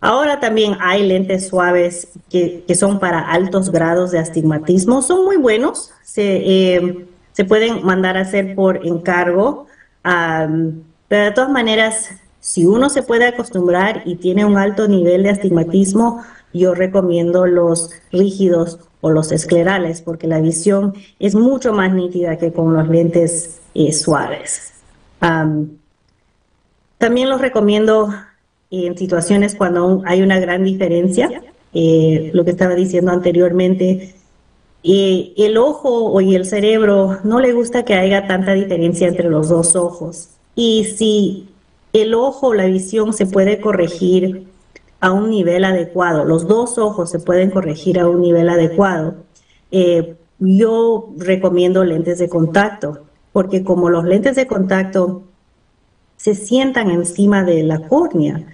ahora 0.00 0.40
también 0.40 0.76
hay 0.80 1.06
lentes 1.06 1.48
suaves 1.48 2.08
que, 2.30 2.64
son 2.74 2.98
para 2.98 3.20
altos 3.20 3.70
grados 3.70 4.10
de 4.10 4.18
astigmatismo. 4.18 5.02
Son 5.02 5.24
muy 5.24 5.36
buenos. 5.36 5.90
Se, 6.02 6.22
eh, 6.22 7.06
se 7.32 7.44
pueden 7.44 7.84
mandar 7.84 8.16
a 8.16 8.22
hacer 8.22 8.56
por 8.56 8.84
encargo, 8.84 9.66
pero 10.02 11.24
de 11.24 11.30
todas 11.30 11.50
maneras, 11.50 12.10
si 12.40 12.66
uno 12.66 12.90
se 12.90 13.02
puede 13.04 13.26
acostumbrar 13.26 14.02
y 14.06 14.16
tiene 14.16 14.44
un 14.44 14.58
alto 14.58 14.88
nivel 14.88 15.22
de 15.22 15.30
astigmatismo, 15.30 16.24
yo 16.52 16.74
recomiendo 16.74 17.46
los 17.46 17.90
rígidos 18.10 18.78
o 19.00 19.10
los 19.10 19.32
esclerales, 19.32 20.00
porque 20.02 20.26
la 20.26 20.40
visión 20.40 20.94
es 21.18 21.34
mucho 21.34 21.72
más 21.72 21.92
nítida 21.92 22.36
que 22.38 22.52
con 22.52 22.74
los 22.74 22.88
lentes 22.88 23.60
eh, 23.74 23.92
suaves. 23.92 24.72
también 26.98 27.28
los 27.28 27.40
recomiendo 27.40 28.12
en 28.70 28.98
situaciones 28.98 29.54
cuando 29.54 30.02
hay 30.04 30.22
una 30.22 30.40
gran 30.40 30.64
diferencia, 30.64 31.42
eh, 31.72 32.30
lo 32.34 32.44
que 32.44 32.50
estaba 32.50 32.74
diciendo 32.74 33.12
anteriormente, 33.12 34.14
y 34.82 35.34
el 35.36 35.58
ojo 35.58 36.20
y 36.20 36.34
el 36.34 36.46
cerebro 36.46 37.18
no 37.24 37.40
le 37.40 37.52
gusta 37.52 37.84
que 37.84 37.94
haya 37.94 38.26
tanta 38.26 38.52
diferencia 38.52 39.08
entre 39.08 39.28
los 39.28 39.48
dos 39.48 39.76
ojos. 39.76 40.30
Y 40.54 40.84
si 40.84 41.48
el 41.92 42.14
ojo, 42.14 42.54
la 42.54 42.66
visión 42.66 43.12
se 43.12 43.26
puede 43.26 43.60
corregir 43.60 44.46
a 45.00 45.12
un 45.12 45.30
nivel 45.30 45.64
adecuado, 45.64 46.24
los 46.24 46.48
dos 46.48 46.78
ojos 46.78 47.10
se 47.10 47.20
pueden 47.20 47.50
corregir 47.50 47.98
a 48.00 48.08
un 48.08 48.20
nivel 48.20 48.48
adecuado, 48.48 49.14
eh, 49.70 50.16
yo 50.40 51.10
recomiendo 51.16 51.84
lentes 51.84 52.18
de 52.18 52.28
contacto, 52.28 53.00
porque 53.32 53.64
como 53.64 53.90
los 53.90 54.04
lentes 54.04 54.36
de 54.36 54.46
contacto 54.46 55.22
se 56.16 56.34
sientan 56.34 56.90
encima 56.90 57.44
de 57.44 57.62
la 57.62 57.86
córnea, 57.88 58.46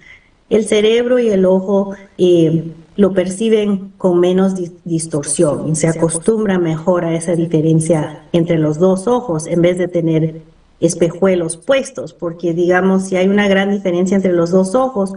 el 0.49 0.65
cerebro 0.65 1.17
y 1.17 1.29
el 1.29 1.45
ojo 1.45 1.95
eh, 2.17 2.71
lo 2.95 3.13
perciben 3.13 3.93
con 3.97 4.19
menos 4.19 4.53
distorsión 4.83 5.75
se 5.75 5.87
acostumbra 5.87 6.59
mejor 6.59 7.03
a 7.03 7.15
esa 7.15 7.35
diferencia 7.35 8.23
entre 8.31 8.57
los 8.57 8.77
dos 8.77 9.07
ojos 9.07 9.47
en 9.47 9.61
vez 9.61 9.77
de 9.77 9.87
tener 9.87 10.41
espejuelos 10.79 11.57
puestos, 11.57 12.13
porque 12.13 12.53
digamos, 12.53 13.05
si 13.07 13.15
hay 13.15 13.27
una 13.27 13.47
gran 13.47 13.71
diferencia 13.71 14.15
entre 14.15 14.33
los 14.33 14.51
dos 14.51 14.75
ojos, 14.75 15.15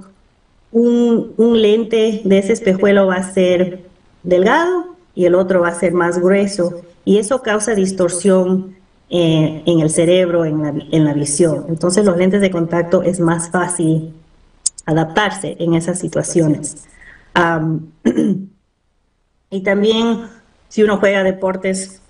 un, 0.73 1.61
lente 1.61 2.23
de 2.25 2.39
ese 2.39 2.53
espejuelo 2.53 3.07
va 3.07 3.17
a 3.17 3.33
ser 3.33 3.85
delgado 4.23 4.97
y 5.15 5.25
el 5.25 5.35
otro 5.35 5.63
va 5.63 5.69
a 5.69 5.75
ser 5.75 5.93
más 5.93 6.19
grueso 6.19 6.83
y 7.05 7.19
eso 7.19 7.43
causa 7.43 7.75
distorsión 7.75 8.77
eh, 9.11 9.63
en 9.65 9.81
el 9.81 9.91
cerebro, 9.91 10.45
en 10.45 10.63
la, 10.63 10.75
en 10.91 11.05
la 11.05 11.15
visión. 11.15 11.67
Entonces 11.69 12.05
los 12.05 12.17
lentes 12.17 12.41
de 12.41 12.51
contacto 12.51 13.03
es 13.03 13.21
más 13.21 13.51
fácil 13.51 14.13
adaptarse 14.85 15.57
en 15.59 15.75
esas 15.75 15.99
situaciones. 15.99 16.85
y 19.51 19.61
también 19.61 20.29
si 20.69 20.83
uno 20.83 20.99
juega 20.99 21.23
deportes, 21.23 22.01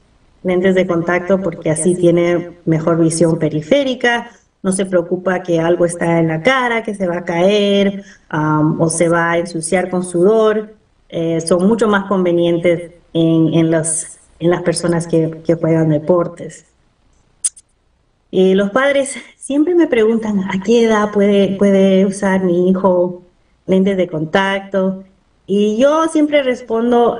lentes 0.42 0.74
de 0.74 0.86
contacto, 0.86 1.40
porque 1.40 1.70
así 1.70 1.94
tiene 1.94 2.58
mejor 2.64 2.98
visión 2.98 3.38
periférica, 3.38 4.30
no 4.62 4.72
se 4.72 4.86
preocupa 4.86 5.42
que 5.42 5.60
algo 5.60 5.84
está 5.84 6.18
en 6.18 6.28
la 6.28 6.42
cara, 6.42 6.82
que 6.82 6.94
se 6.94 7.06
va 7.06 7.18
a 7.18 7.24
caer 7.24 8.04
o 8.78 8.88
se 8.88 9.08
va 9.08 9.32
a 9.32 9.38
ensuciar 9.38 9.90
con 9.90 10.04
sudor. 10.04 10.74
Eh, 11.08 11.40
son 11.40 11.66
mucho 11.66 11.88
más 11.88 12.04
convenientes 12.04 12.92
en, 13.12 13.54
en, 13.54 13.70
los, 13.70 14.18
en 14.38 14.50
las 14.50 14.62
personas 14.62 15.06
que, 15.06 15.40
que 15.44 15.54
juegan 15.54 15.88
deportes. 15.90 16.66
Y 18.30 18.54
los 18.54 18.70
padres 18.70 19.16
siempre 19.36 19.74
me 19.74 19.86
preguntan 19.86 20.40
a 20.40 20.60
qué 20.62 20.84
edad 20.84 21.10
puede, 21.12 21.56
puede 21.56 22.04
usar 22.04 22.44
mi 22.44 22.68
hijo 22.68 23.22
lentes 23.66 23.96
de 23.96 24.08
contacto. 24.08 25.04
Y 25.46 25.78
yo 25.78 26.08
siempre 26.08 26.42
respondo, 26.42 27.18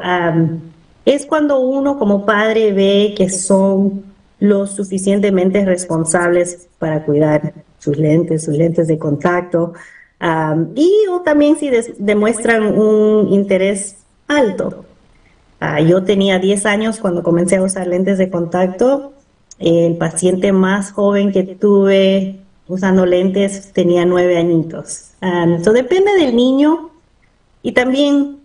es 1.07 1.25
cuando 1.25 1.61
uno 1.61 1.99
como 1.99 2.27
padre 2.27 2.73
ve 2.73 3.15
que 3.17 3.31
son 3.31 4.05
lo 4.41 4.67
suficientemente 4.67 5.65
responsables 5.65 6.69
para 6.79 7.05
cuidar 7.05 7.55
sus 7.79 7.97
lentes, 7.97 8.45
sus 8.45 8.57
lentes 8.57 8.87
de 8.89 8.99
contacto. 8.99 9.73
y 10.75 11.05
también 11.25 11.57
si 11.57 11.71
demuestran 11.99 12.79
un 12.79 13.29
interés 13.29 13.97
alto. 14.27 14.85
Ah, 15.61 15.81
yo 15.81 16.05
tenía 16.05 16.39
10 16.39 16.67
años 16.67 16.99
cuando 16.99 17.23
comencé 17.23 17.57
a 17.57 17.63
usar 17.63 17.87
lentes 17.87 18.19
de 18.19 18.31
contacto. 18.31 19.13
El 19.59 19.97
paciente 19.97 20.53
más 20.53 20.93
joven 20.93 21.33
que 21.33 21.43
tuve 21.43 22.41
usando 22.69 23.07
lentes 23.07 23.73
tenía 23.73 24.05
9 24.05 24.39
añitos. 24.39 25.13
Eso 25.61 25.73
depende 25.73 26.13
del 26.13 26.37
niño 26.37 26.91
y 27.63 27.73
también 27.73 28.39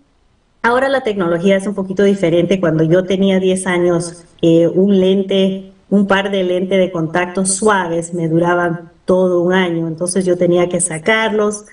ahora 0.63 0.89
la 0.89 1.01
tecnología 1.01 1.57
es 1.57 1.67
un 1.67 1.75
poquito 1.75 2.03
diferente. 2.03 2.59
Cuando 2.59 2.83
yo 2.83 3.03
tenía 3.05 3.39
10 3.39 3.67
años, 3.67 4.25
eh, 4.41 4.67
un 4.67 4.99
lente, 4.99 5.72
un 5.93 6.07
par 6.07 6.31
de 6.31 6.43
lentes 6.43 6.79
de 6.79 6.91
contacto 6.91 7.45
suaves 7.45 8.15
me 8.15 8.27
duraban 8.27 8.89
todo 9.05 9.41
un 9.41 9.53
año. 9.53 9.87
Entonces 9.87 10.25
yo 10.25 10.35
tenía 10.35 10.67
que 10.67 10.81
sacarlos, 10.81 11.65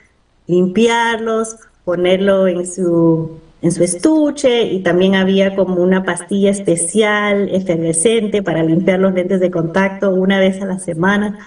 limpiarlos, 0.46 1.56
ponerlo 1.86 2.46
en 2.46 2.66
su, 2.66 3.38
en 3.62 3.72
su 3.72 3.82
estuche 3.82 4.64
y 4.64 4.82
también 4.82 5.14
había 5.14 5.56
como 5.56 5.76
una 5.76 6.04
pastilla 6.04 6.50
especial, 6.50 7.48
efervescente, 7.48 8.42
para 8.42 8.62
limpiar 8.62 8.98
los 9.00 9.14
lentes 9.14 9.40
de 9.40 9.50
contacto 9.50 10.10
una 10.10 10.38
vez 10.38 10.60
a 10.60 10.66
la 10.66 10.78
semana. 10.78 11.38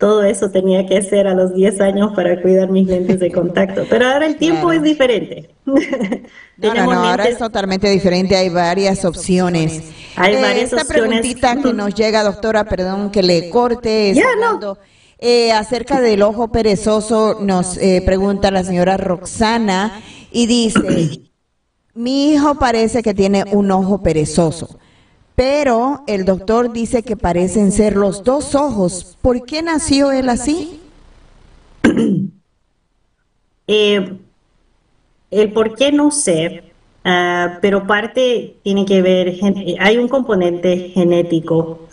Todo 0.00 0.24
eso 0.24 0.50
tenía 0.50 0.86
que 0.86 0.96
hacer 0.96 1.26
a 1.26 1.34
los 1.34 1.54
10 1.54 1.78
años 1.82 2.12
para 2.16 2.40
cuidar 2.40 2.70
mis 2.70 2.88
lentes 2.88 3.20
de 3.20 3.30
contacto. 3.30 3.84
Pero 3.90 4.06
ahora 4.06 4.26
el 4.26 4.36
tiempo 4.36 4.72
es 4.72 4.82
diferente. 4.82 5.50
no, 5.66 6.74
no, 6.74 6.92
ahora 6.92 7.28
es 7.28 7.36
totalmente 7.36 7.86
diferente. 7.90 8.34
Hay 8.34 8.48
varias 8.48 9.04
opciones. 9.04 9.82
Hay 10.16 10.36
eh, 10.36 10.40
varias 10.40 10.72
esta 10.72 10.86
preguntita 10.86 11.54
que 11.56 11.74
nos 11.74 11.94
llega, 11.94 12.22
doctora, 12.22 12.64
perdón 12.64 13.10
que 13.10 13.22
le 13.22 13.50
corte. 13.50 14.14
Ya, 14.14 14.24
no. 14.40 14.78
Eh, 15.18 15.52
acerca 15.52 16.00
del 16.00 16.22
ojo 16.22 16.50
perezoso, 16.50 17.36
nos 17.38 17.76
eh, 17.76 18.02
pregunta 18.06 18.50
la 18.50 18.64
señora 18.64 18.96
Roxana 18.96 20.00
y 20.32 20.46
dice, 20.46 21.28
mi 21.92 22.32
hijo 22.32 22.54
parece 22.54 23.02
que 23.02 23.12
tiene 23.12 23.44
un 23.52 23.70
ojo 23.70 24.02
perezoso, 24.02 24.78
pero 25.40 26.02
el 26.06 26.26
doctor 26.26 26.70
dice 26.70 27.02
que 27.02 27.16
parecen 27.16 27.72
ser 27.72 27.96
los 27.96 28.24
dos 28.24 28.54
ojos. 28.54 29.16
¿Por 29.22 29.46
qué 29.46 29.62
nació 29.62 30.12
él 30.12 30.28
así? 30.28 30.78
Eh, 33.72 34.18
el 35.30 35.52
por 35.52 35.76
qué 35.76 35.92
no 35.92 36.10
sé, 36.10 36.64
ah, 37.04 37.60
pero 37.62 37.86
parte 37.86 38.56
tiene 38.64 38.84
que 38.84 39.00
ver, 39.00 39.36
hay 39.78 39.96
un 39.96 40.08
componente 40.08 40.90
genético 40.92 41.86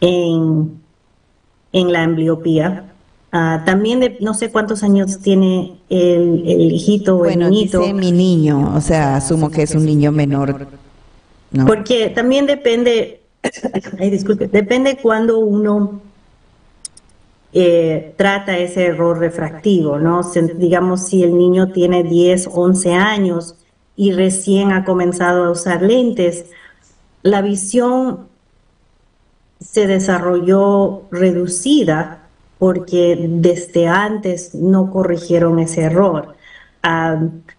en 0.00 0.80
en 1.72 1.92
la 1.92 2.02
ambliopía. 2.02 2.92
Ah, 3.30 3.62
también 3.64 4.00
de, 4.00 4.16
no 4.20 4.34
sé 4.34 4.50
cuántos 4.50 4.82
años 4.82 5.20
tiene 5.20 5.76
el, 5.88 6.72
hijito 6.72 7.18
o 7.18 7.26
el 7.26 7.38
niñito. 7.38 7.78
Dice 7.78 7.94
mi 7.94 8.10
niño, 8.10 8.74
o 8.74 8.80
sea, 8.80 9.14
asumo 9.14 9.48
que 9.50 9.62
es 9.62 9.76
un 9.76 9.86
niño 9.86 10.10
menor. 10.10 10.66
Porque 11.66 12.10
también 12.10 12.46
depende, 12.46 13.20
ay, 13.98 14.10
disculpe, 14.10 14.48
depende 14.48 14.96
cuando 14.96 15.38
uno 15.38 16.00
eh, 17.52 18.14
trata 18.16 18.58
ese 18.58 18.86
error 18.86 19.18
refractivo, 19.18 19.98
¿no? 19.98 20.22
digamos, 20.56 21.06
si 21.06 21.22
el 21.22 21.38
niño 21.38 21.70
tiene 21.70 22.02
10, 22.02 22.48
11 22.52 22.94
años 22.94 23.54
y 23.94 24.12
recién 24.12 24.72
ha 24.72 24.84
comenzado 24.84 25.44
a 25.44 25.50
usar 25.50 25.82
lentes, 25.82 26.46
la 27.22 27.42
visión 27.42 28.26
se 29.60 29.86
desarrolló 29.86 31.02
reducida 31.12 32.28
porque 32.58 33.16
desde 33.28 33.86
antes 33.86 34.54
no 34.54 34.90
corrigieron 34.90 35.58
ese 35.58 35.82
error. 35.82 36.34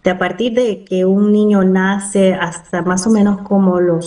De 0.06 0.12
a 0.12 0.18
partir 0.18 0.54
de 0.54 0.84
que 0.84 1.04
un 1.04 1.32
niño 1.32 1.64
nace 1.64 2.32
hasta 2.32 2.80
más 2.82 3.08
o 3.08 3.10
menos 3.10 3.40
como 3.40 3.80
los 3.80 4.06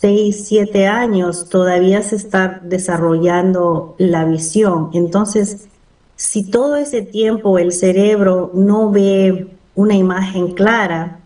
6, 0.00 0.44
7 0.44 0.88
años, 0.88 1.48
todavía 1.48 2.02
se 2.02 2.16
está 2.16 2.60
desarrollando 2.64 3.94
la 3.96 4.24
visión. 4.24 4.90
Entonces, 4.92 5.68
si 6.16 6.50
todo 6.50 6.74
ese 6.74 7.02
tiempo 7.02 7.60
el 7.60 7.70
cerebro 7.70 8.50
no 8.54 8.90
ve 8.90 9.46
una 9.76 9.94
imagen 9.94 10.50
clara, 10.50 11.20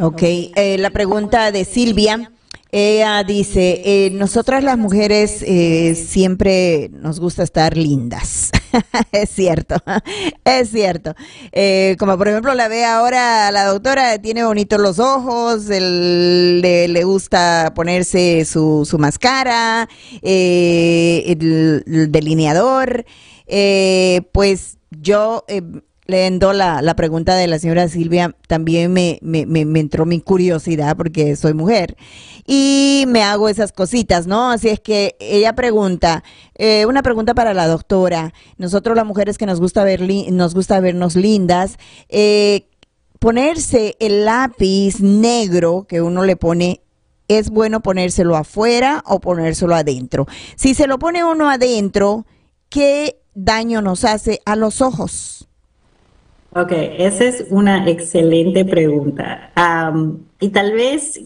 Ok, 0.00 0.22
eh, 0.22 0.76
la 0.78 0.90
pregunta 0.90 1.52
de 1.52 1.64
Silvia 1.64 2.30
Ella 2.78 3.24
dice, 3.24 3.80
eh, 3.86 4.10
nosotras 4.10 4.62
las 4.62 4.76
mujeres 4.76 5.42
eh, 5.46 5.94
siempre 5.94 6.90
nos 6.92 7.18
gusta 7.20 7.42
estar 7.42 7.74
lindas. 7.74 8.50
es 9.12 9.30
cierto, 9.30 9.76
es 10.44 10.68
cierto. 10.72 11.14
Eh, 11.52 11.96
como 11.98 12.18
por 12.18 12.28
ejemplo 12.28 12.52
la 12.52 12.68
ve 12.68 12.84
ahora 12.84 13.50
la 13.50 13.64
doctora, 13.64 14.18
tiene 14.18 14.44
bonitos 14.44 14.78
los 14.78 14.98
ojos, 14.98 15.68
le, 15.68 17.02
gusta 17.04 17.72
ponerse 17.74 18.44
su, 18.44 18.86
su 18.86 18.98
máscara, 18.98 19.88
el, 20.20 21.82
el, 21.86 22.12
delineador. 22.12 23.06
pues 24.32 24.76
yo 24.90 25.46
leyendo 26.06 26.52
la, 26.52 26.82
la, 26.82 26.96
pregunta 26.96 27.34
de 27.34 27.46
la 27.46 27.58
señora 27.58 27.88
Silvia, 27.88 28.34
también 28.48 28.92
me, 28.92 29.18
me, 29.22 29.46
me, 29.46 29.80
entró 29.80 30.06
mi 30.06 30.20
curiosidad 30.20 30.96
porque 30.96 31.36
soy 31.36 31.54
mujer 31.54 31.96
y 32.46 33.04
me 33.08 33.22
hago 33.22 33.48
esas 33.48 33.72
cositas, 33.72 34.26
¿no? 34.26 34.50
Así 34.50 34.68
es 34.68 34.80
que 34.80 35.16
ella 35.20 35.54
pregunta, 35.54 36.22
eh, 36.54 36.86
una 36.86 37.02
pregunta 37.02 37.34
para 37.34 37.54
la 37.54 37.66
doctora, 37.66 38.32
nosotros 38.56 38.96
las 38.96 39.06
mujeres 39.06 39.38
que 39.38 39.46
nos 39.46 39.60
gusta, 39.60 39.84
ver 39.84 40.02
nos 40.32 40.54
gusta 40.54 40.80
vernos 40.80 41.16
lindas, 41.16 41.76
eh, 42.08 42.68
ponerse 43.18 43.96
el 43.98 44.24
lápiz 44.24 45.00
negro 45.00 45.86
que 45.88 46.02
uno 46.02 46.24
le 46.24 46.36
pone 46.36 46.82
¿Es 47.28 47.50
bueno 47.50 47.80
ponérselo 47.80 48.36
afuera 48.36 49.02
o 49.04 49.18
ponérselo 49.20 49.74
adentro? 49.74 50.26
Si 50.54 50.74
se 50.74 50.86
lo 50.86 50.98
pone 50.98 51.24
uno 51.24 51.50
adentro, 51.50 52.24
¿qué 52.68 53.20
daño 53.34 53.82
nos 53.82 54.04
hace 54.04 54.40
a 54.44 54.54
los 54.54 54.80
ojos? 54.80 55.48
Ok, 56.56 56.72
esa 56.72 57.24
es 57.24 57.44
una 57.50 57.86
excelente 57.86 58.64
pregunta. 58.64 59.50
y 60.40 60.48
tal 60.48 60.72
vez 60.72 61.20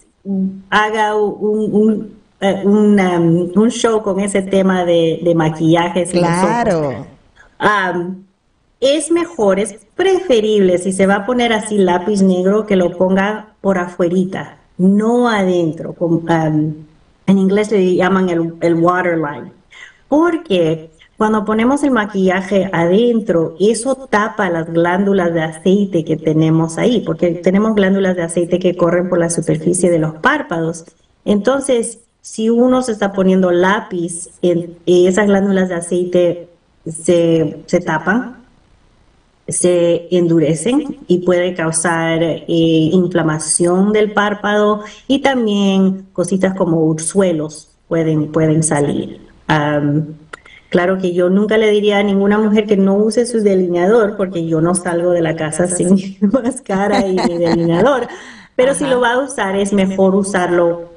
haga 0.70 1.14
un, 1.14 2.18
eh, 2.40 2.62
un, 2.64 3.70
show 3.70 4.02
con 4.02 4.18
ese 4.18 4.42
tema 4.42 4.84
de, 4.84 5.20
de 5.22 5.34
maquillajes. 5.36 6.10
Claro. 6.10 7.06
es 8.80 9.12
mejor, 9.12 9.60
es 9.60 9.78
preferible 9.94 10.78
si 10.78 10.92
se 10.92 11.06
va 11.06 11.16
a 11.16 11.26
poner 11.26 11.52
así 11.52 11.78
lápiz 11.78 12.22
negro 12.22 12.66
que 12.66 12.74
lo 12.74 12.96
ponga 12.98 13.50
por 13.60 13.78
afuerita, 13.78 14.56
no 14.78 15.28
adentro. 15.28 15.94
en 16.28 17.38
inglés 17.38 17.70
le 17.70 17.94
llaman 17.94 18.30
el, 18.30 18.54
el 18.62 18.74
waterline. 18.74 19.52
Porque 20.08 20.90
cuando 21.20 21.44
ponemos 21.44 21.82
el 21.82 21.90
maquillaje 21.90 22.70
adentro, 22.72 23.54
eso 23.60 23.94
tapa 23.94 24.48
las 24.48 24.72
glándulas 24.72 25.34
de 25.34 25.42
aceite 25.42 26.02
que 26.02 26.16
tenemos 26.16 26.78
ahí, 26.78 27.02
porque 27.04 27.32
tenemos 27.32 27.74
glándulas 27.74 28.16
de 28.16 28.22
aceite 28.22 28.58
que 28.58 28.74
corren 28.74 29.10
por 29.10 29.18
la 29.18 29.28
superficie 29.28 29.90
de 29.90 29.98
los 29.98 30.14
párpados. 30.14 30.86
Entonces, 31.26 31.98
si 32.22 32.48
uno 32.48 32.80
se 32.80 32.92
está 32.92 33.12
poniendo 33.12 33.50
lápiz, 33.50 34.30
en, 34.40 34.78
esas 34.86 35.26
glándulas 35.26 35.68
de 35.68 35.74
aceite 35.74 36.48
se, 36.86 37.64
tapan, 37.84 38.38
se 39.46 40.08
endurecen 40.16 41.00
y 41.06 41.18
puede 41.18 41.52
causar 41.52 42.22
eh, 42.22 42.44
inflamación 42.48 43.92
del 43.92 44.14
párpado 44.14 44.84
y 45.06 45.18
también 45.18 46.06
cositas 46.14 46.54
como 46.54 46.82
ursuelos 46.82 47.68
pueden, 47.88 48.32
pueden 48.32 48.62
salir. 48.62 49.20
Claro 50.70 50.98
que 50.98 51.12
yo 51.12 51.28
nunca 51.28 51.58
le 51.58 51.70
diría 51.70 51.98
a 51.98 52.02
ninguna 52.02 52.38
mujer 52.38 52.66
que 52.66 52.76
no 52.76 52.94
use 52.94 53.26
su 53.26 53.40
delineador, 53.40 54.16
porque 54.16 54.46
yo 54.46 54.60
no 54.60 54.74
salgo 54.74 55.10
de 55.10 55.20
la 55.20 55.34
casa 55.34 55.66
sin 55.66 56.16
máscara 56.20 57.06
y 57.06 57.16
mi 57.16 57.38
delineador. 57.38 58.06
Pero 58.54 58.74
si 58.74 58.86
lo 58.86 59.00
va 59.00 59.14
a 59.14 59.18
usar, 59.18 59.56
es 59.56 59.72
mejor 59.72 60.14
usarlo 60.14 60.90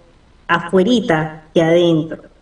afuerita 0.47 1.43
que 1.53 1.63
adentro. 1.63 2.32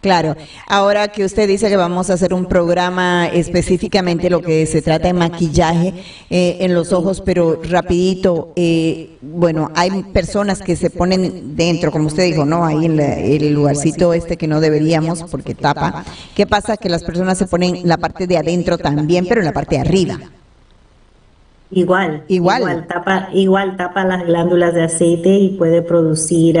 Claro, 0.00 0.34
ahora 0.66 1.08
que 1.08 1.26
usted 1.26 1.46
dice 1.46 1.68
que 1.68 1.76
vamos 1.76 2.08
a 2.08 2.14
hacer 2.14 2.32
un 2.32 2.46
programa 2.46 3.28
específicamente 3.28 4.30
lo 4.30 4.40
que 4.40 4.64
se 4.64 4.80
trata 4.80 5.08
de 5.08 5.12
maquillaje 5.12 5.92
eh, 6.30 6.56
en 6.60 6.74
los 6.74 6.94
ojos, 6.94 7.20
pero 7.20 7.60
rapidito, 7.62 8.54
eh, 8.56 9.18
bueno, 9.20 9.70
hay 9.74 10.02
personas 10.04 10.62
que 10.62 10.74
se 10.74 10.88
ponen 10.88 11.54
dentro, 11.54 11.92
como 11.92 12.06
usted 12.06 12.24
dijo, 12.24 12.46
¿no? 12.46 12.64
Ahí 12.64 12.86
en 12.86 12.98
el 12.98 13.52
lugarcito 13.52 14.14
este 14.14 14.38
que 14.38 14.46
no 14.46 14.60
deberíamos 14.60 15.24
porque 15.24 15.54
tapa. 15.54 16.02
¿Qué 16.34 16.46
pasa? 16.46 16.78
Que 16.78 16.88
las 16.88 17.04
personas 17.04 17.36
se 17.36 17.46
ponen 17.46 17.86
la 17.86 17.98
parte 17.98 18.26
de 18.26 18.38
adentro 18.38 18.78
también, 18.78 19.26
pero 19.28 19.42
en 19.42 19.46
la 19.46 19.52
parte 19.52 19.74
de 19.74 19.82
arriba. 19.82 20.18
Igual, 21.72 22.24
igual, 22.26 22.86
tapa, 22.86 23.28
igual 23.34 23.76
tapa 23.76 24.04
las 24.04 24.24
glándulas 24.24 24.72
de 24.72 24.84
aceite 24.84 25.28
y 25.28 25.58
puede 25.58 25.82
producir 25.82 26.58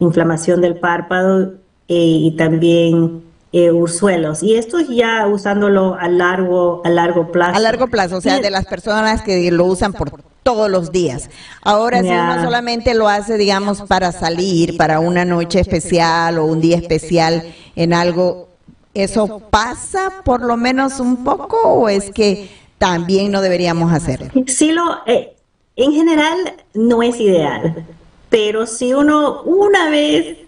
inflamación 0.00 0.62
del 0.62 0.76
párpado 0.76 1.65
y 1.88 2.34
también 2.36 3.22
eh, 3.52 3.70
ursuelos. 3.70 4.42
Y 4.42 4.56
esto 4.56 4.78
es 4.78 4.88
ya 4.88 5.26
usándolo 5.26 5.96
a 5.98 6.08
largo, 6.08 6.82
a 6.84 6.90
largo 6.90 7.32
plazo. 7.32 7.56
A 7.56 7.60
largo 7.60 7.86
plazo, 7.86 8.16
o 8.18 8.20
sea, 8.20 8.38
de 8.38 8.50
las 8.50 8.66
personas 8.66 9.22
que 9.22 9.50
lo 9.50 9.64
usan 9.64 9.94
por 9.94 10.10
todos 10.42 10.70
los 10.70 10.92
días. 10.92 11.30
Ahora, 11.62 12.02
si 12.02 12.08
uno 12.08 12.42
solamente 12.42 12.92
lo 12.92 13.08
hace, 13.08 13.38
digamos, 13.38 13.80
para 13.82 14.12
salir, 14.12 14.76
para 14.76 15.00
una 15.00 15.24
noche 15.24 15.60
especial 15.60 16.38
o 16.38 16.44
un 16.44 16.60
día 16.60 16.76
especial 16.76 17.54
en 17.76 17.94
algo, 17.94 18.48
¿eso 18.92 19.40
pasa 19.48 20.22
por 20.22 20.42
lo 20.42 20.56
menos 20.56 21.00
un 21.00 21.24
poco 21.24 21.56
o 21.56 21.88
es 21.88 22.10
que 22.10 22.50
también 22.78 23.32
no 23.32 23.40
deberíamos 23.40 23.92
hacerlo? 23.92 24.28
Sí, 24.48 24.72
lo, 24.72 24.98
eh, 25.06 25.34
en 25.76 25.92
general 25.92 26.36
no 26.74 27.02
es 27.02 27.18
ideal, 27.20 27.86
pero 28.28 28.66
si 28.66 28.92
uno 28.92 29.40
una 29.44 29.88
vez 29.88 30.45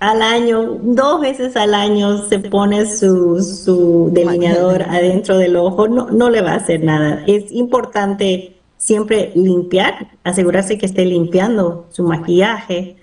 al 0.00 0.22
año, 0.22 0.78
dos 0.82 1.20
veces 1.20 1.56
al 1.56 1.74
año 1.74 2.26
se 2.28 2.38
pone 2.38 2.86
su, 2.86 3.42
su 3.42 4.10
delineador 4.12 4.82
adentro 4.82 5.38
del 5.38 5.56
ojo, 5.56 5.88
no, 5.88 6.10
no 6.10 6.30
le 6.30 6.42
va 6.42 6.52
a 6.52 6.56
hacer 6.56 6.84
nada. 6.84 7.22
Es 7.26 7.50
importante 7.52 8.56
siempre 8.76 9.32
limpiar, 9.34 10.08
asegurarse 10.24 10.76
que 10.76 10.86
esté 10.86 11.06
limpiando 11.06 11.86
su 11.90 12.02
maquillaje 12.04 12.96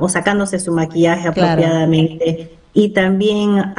o 0.00 0.08
sacándose 0.08 0.58
su 0.58 0.72
maquillaje 0.72 1.28
apropiadamente. 1.28 2.58
Y 2.74 2.90
también 2.90 3.74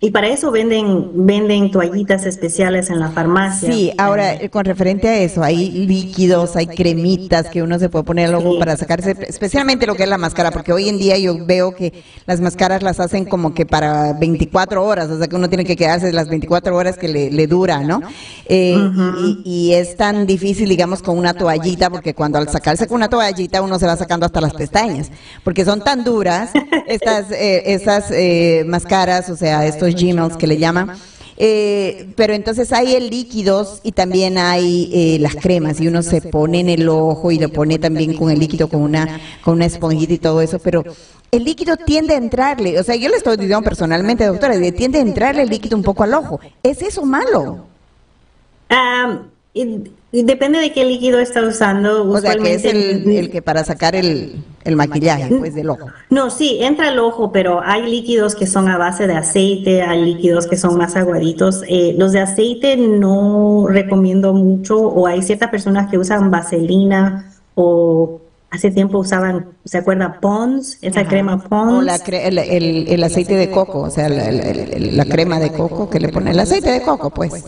y 0.00 0.10
para 0.10 0.26
eso 0.26 0.50
venden, 0.50 1.26
venden 1.26 1.70
toallitas 1.70 2.26
especiales 2.26 2.90
en 2.90 3.00
la 3.00 3.10
farmacia. 3.10 3.72
Sí, 3.72 3.90
ahora 3.96 4.34
eh, 4.34 4.50
con 4.50 4.66
referente 4.66 5.08
a 5.08 5.16
eso, 5.16 5.42
hay 5.42 5.70
líquidos, 5.70 6.56
hay 6.56 6.66
cremitas 6.66 7.48
que 7.48 7.62
uno 7.62 7.78
se 7.78 7.88
puede 7.88 8.04
poner 8.04 8.28
luego 8.28 8.58
para 8.58 8.76
sacarse, 8.76 9.16
especialmente 9.26 9.86
lo 9.86 9.94
que 9.94 10.02
es 10.02 10.08
la 10.08 10.18
máscara, 10.18 10.50
porque 10.50 10.74
hoy 10.74 10.90
en 10.90 10.98
día 10.98 11.16
yo 11.16 11.46
veo 11.46 11.74
que 11.74 12.04
las 12.26 12.42
máscaras 12.42 12.82
las 12.82 13.00
hacen 13.00 13.24
como 13.24 13.54
que 13.54 13.64
para 13.64 14.12
24 14.12 14.84
horas, 14.84 15.08
o 15.08 15.16
sea 15.16 15.26
que 15.26 15.36
uno 15.36 15.48
tiene 15.48 15.64
que 15.64 15.74
quedarse 15.74 16.12
las 16.12 16.28
24 16.28 16.76
horas 16.76 16.98
que 16.98 17.08
le, 17.08 17.46
dura, 17.46 17.80
¿no? 17.80 18.02
Eh, 18.46 18.76
y, 19.44 19.72
es 19.72 19.96
tan 19.96 20.26
difícil, 20.26 20.68
digamos, 20.68 21.02
con 21.02 21.16
una 21.16 21.32
toallita, 21.32 21.88
porque 21.88 22.14
cuando 22.14 22.36
al 22.36 22.48
sacarse 22.50 22.86
con 22.86 22.96
una 22.96 23.08
toallita 23.08 23.62
uno 23.62 23.78
se 23.78 23.86
va 23.86 23.96
sacando 23.96 24.26
hasta 24.26 24.42
las 24.42 24.52
pestañas, 24.52 25.10
porque 25.44 25.64
son 25.64 25.82
tan 25.82 26.04
duras 26.04 26.50
estas, 26.86 27.30
eh, 27.30 27.72
estas 27.72 28.10
eh, 28.10 28.64
máscaras, 28.66 29.30
o 29.30 29.36
sea, 29.36 29.64
estos 29.64 29.83
Gmails 29.92 30.36
que 30.36 30.46
le 30.46 30.58
llaman. 30.58 30.92
Eh, 31.36 32.12
pero 32.16 32.32
entonces 32.32 32.72
hay 32.72 32.94
el 32.94 33.10
líquidos 33.10 33.80
y 33.82 33.90
también 33.90 34.38
hay 34.38 34.88
eh, 34.92 35.18
las 35.18 35.34
cremas 35.34 35.80
y 35.80 35.88
uno 35.88 36.02
se 36.02 36.22
pone 36.22 36.60
en 36.60 36.68
el 36.68 36.88
ojo 36.88 37.32
y 37.32 37.38
lo 37.38 37.48
pone 37.48 37.80
también 37.80 38.14
con 38.16 38.30
el 38.30 38.38
líquido 38.38 38.68
con 38.68 38.82
una 38.82 39.18
con 39.42 39.54
una 39.54 39.66
esponjita 39.66 40.12
y 40.12 40.18
todo 40.18 40.40
eso, 40.40 40.60
pero 40.60 40.84
el 41.32 41.42
líquido 41.42 41.76
tiende 41.76 42.14
a 42.14 42.18
entrarle, 42.18 42.78
o 42.78 42.84
sea, 42.84 42.94
yo 42.94 43.08
le 43.08 43.16
estoy 43.16 43.36
diciendo 43.36 43.62
personalmente, 43.62 44.24
doctora, 44.24 44.54
tiende 44.70 44.98
a 44.98 45.02
entrarle 45.02 45.42
el 45.42 45.48
líquido 45.48 45.76
un 45.76 45.82
poco 45.82 46.04
al 46.04 46.14
ojo. 46.14 46.38
¿Es 46.62 46.80
eso 46.82 47.04
malo? 47.04 47.66
Depende 49.54 50.58
de 50.58 50.72
qué 50.72 50.84
líquido 50.84 51.20
está 51.20 51.40
usando. 51.42 52.10
O 52.10 52.20
sea, 52.20 52.34
que 52.34 52.54
es 52.54 52.64
el, 52.64 53.30
que 53.30 53.40
para 53.40 53.62
sacar 53.62 53.94
el, 53.94 54.42
maquillaje, 54.74 55.32
pues, 55.36 55.54
del 55.54 55.70
ojo. 55.70 55.86
No, 56.10 56.30
sí, 56.30 56.58
entra 56.60 56.88
al 56.88 56.98
ojo, 56.98 57.30
pero 57.30 57.60
hay 57.62 57.88
líquidos 57.88 58.34
que 58.34 58.48
son 58.48 58.68
a 58.68 58.78
base 58.78 59.06
de 59.06 59.14
aceite, 59.14 59.82
hay 59.82 60.04
líquidos 60.04 60.48
que 60.48 60.56
son 60.56 60.76
más 60.76 60.96
aguaditos. 60.96 61.62
Eh, 61.68 61.94
los 61.96 62.12
de 62.12 62.20
aceite 62.20 62.76
no 62.76 63.66
recomiendo 63.68 64.32
mucho, 64.34 64.78
o 64.80 65.06
hay 65.06 65.22
ciertas 65.22 65.50
personas 65.50 65.88
que 65.88 65.98
usan 65.98 66.32
vaselina 66.32 67.32
o 67.54 68.20
hace 68.50 68.70
tiempo 68.70 68.98
usaban, 68.98 69.46
¿se 69.64 69.78
acuerda? 69.78 70.18
Pons, 70.20 70.78
esa 70.80 71.06
crema 71.06 71.42
Pons. 71.42 71.72
O 71.74 71.82
la 71.82 71.96
el, 71.96 73.04
aceite 73.04 73.34
de 73.34 73.50
coco, 73.50 73.82
o 73.82 73.90
sea, 73.90 74.08
la, 74.08 75.04
crema 75.04 75.38
de 75.38 75.52
coco 75.52 75.90
que 75.90 76.00
le 76.00 76.08
pone 76.08 76.32
el 76.32 76.40
aceite 76.40 76.70
de 76.70 76.82
coco, 76.82 77.10
pues. 77.10 77.44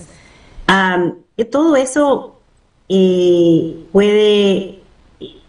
Todo 1.50 1.76
eso 1.76 2.40
eh, 2.88 3.86
puede, 3.92 4.80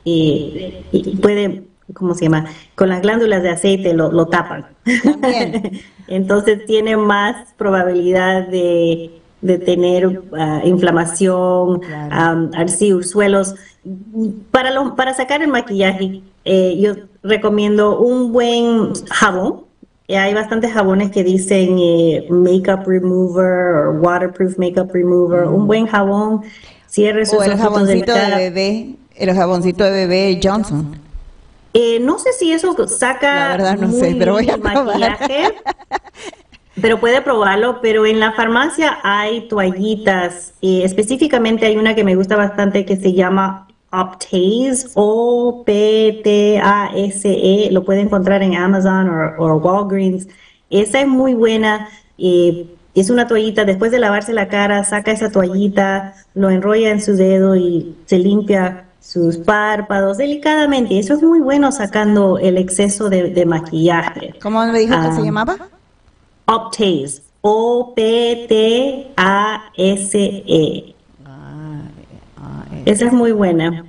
eh, 0.06 0.84
puede, 1.22 1.64
¿cómo 1.94 2.16
se 2.16 2.26
llama? 2.26 2.46
Con 2.76 2.90
las 2.90 3.02
glándulas 3.02 3.44
de 3.44 3.50
aceite 3.50 3.94
lo, 3.94 4.28
tapan. 4.28 4.68
Entonces 6.08 6.66
tiene 6.66 6.98
más 6.98 7.54
probabilidad 7.58 8.48
de, 8.48 9.20
de 9.42 9.58
tener 9.60 10.22
ah, 10.38 10.62
inflamación, 10.64 11.82
um, 11.82 13.04
suelos. 13.04 13.56
Para, 14.52 14.72
lo, 14.72 14.96
para 14.96 15.14
sacar 15.14 15.42
el 15.42 15.48
maquillaje 15.48 16.22
eh, 16.50 16.80
yo 16.80 16.94
recomiendo 17.24 18.00
un 18.00 18.32
buen 18.32 18.94
jabón. 19.10 19.67
Hay 20.16 20.34
bastantes 20.34 20.72
jabones 20.72 21.12
que 21.12 21.24
dicen 21.24 21.78
eh, 21.80 22.26
makeup 22.30 22.88
remover 22.88 23.88
o 23.88 23.92
waterproof 24.00 24.58
makeup 24.58 24.90
remover. 24.94 25.44
Un 25.48 25.64
mm. 25.64 25.68
buen 25.68 25.88
jabón 25.88 26.44
cierre 26.88 27.26
sus 27.26 27.40
o 27.40 27.44
el 27.44 27.58
jaboncito 27.58 28.14
de 28.14 28.36
bebé, 28.36 28.96
el 29.16 29.34
jaboncito 29.34 29.84
de 29.84 29.92
bebé 29.92 30.40
Johnson. 30.42 30.98
Eh, 31.74 32.00
no 32.00 32.18
sé 32.18 32.32
si 32.34 32.52
eso 32.52 32.76
saca 32.88 33.50
La 33.50 33.58
verdad 33.58 33.78
no 33.78 33.92
sé, 33.92 34.16
pero 34.18 34.34
voy 34.34 34.50
a 34.50 34.58
maquillaje. 34.58 35.54
pero 36.82 37.00
puede 37.00 37.22
probarlo, 37.22 37.82
pero 37.82 38.06
en 38.06 38.20
la 38.20 38.32
farmacia 38.34 38.98
hay 39.04 39.48
toallitas, 39.48 40.54
y 40.62 40.84
específicamente 40.84 41.66
hay 41.66 41.78
una 41.78 41.96
que 41.96 42.04
me 42.04 42.16
gusta 42.16 42.36
bastante 42.36 42.86
que 42.86 42.96
se 42.96 43.14
llama 43.14 43.67
Optase, 43.92 44.90
O-P-T-A-S-E, 44.96 45.62
lo 47.72 47.86
puede 47.86 48.02
encontrar 48.02 48.44
en 48.44 48.56
Amazon 48.56 49.10
o 49.38 49.56
Walgreens. 49.56 50.28
Esa 50.70 51.02
es 51.02 51.08
muy 51.08 51.34
buena, 51.34 51.88
es 52.18 53.10
una 53.10 53.28
toallita, 53.28 53.64
después 53.64 53.92
de 53.92 54.00
lavarse 54.00 54.34
la 54.34 54.50
cara, 54.50 54.84
saca 54.84 55.12
esa 55.12 55.32
toallita, 55.32 56.16
lo 56.34 56.50
enrolla 56.50 56.90
en 56.90 57.02
su 57.02 57.16
dedo 57.16 57.56
y 57.56 57.96
se 58.06 58.20
limpia 58.20 58.88
sus 59.00 59.38
párpados 59.38 60.18
delicadamente. 60.18 61.00
Eso 61.00 61.14
es 61.14 61.24
muy 61.24 61.40
bueno 61.40 61.72
sacando 61.72 62.38
el 62.38 62.58
exceso 62.58 63.10
de, 63.10 63.46
maquillaje. 63.46 64.34
¿Cómo 64.42 64.66
me 64.66 64.80
dijo 64.80 64.94
que 64.96 65.12
se 65.14 65.22
ah, 65.22 65.24
llamaba? 65.24 65.56
Optase. 66.46 67.22
O-P-T-A-S-E. 67.40 68.48
Esa 72.88 73.06
es 73.08 73.14
muy 73.14 73.32
buena. 73.34 73.86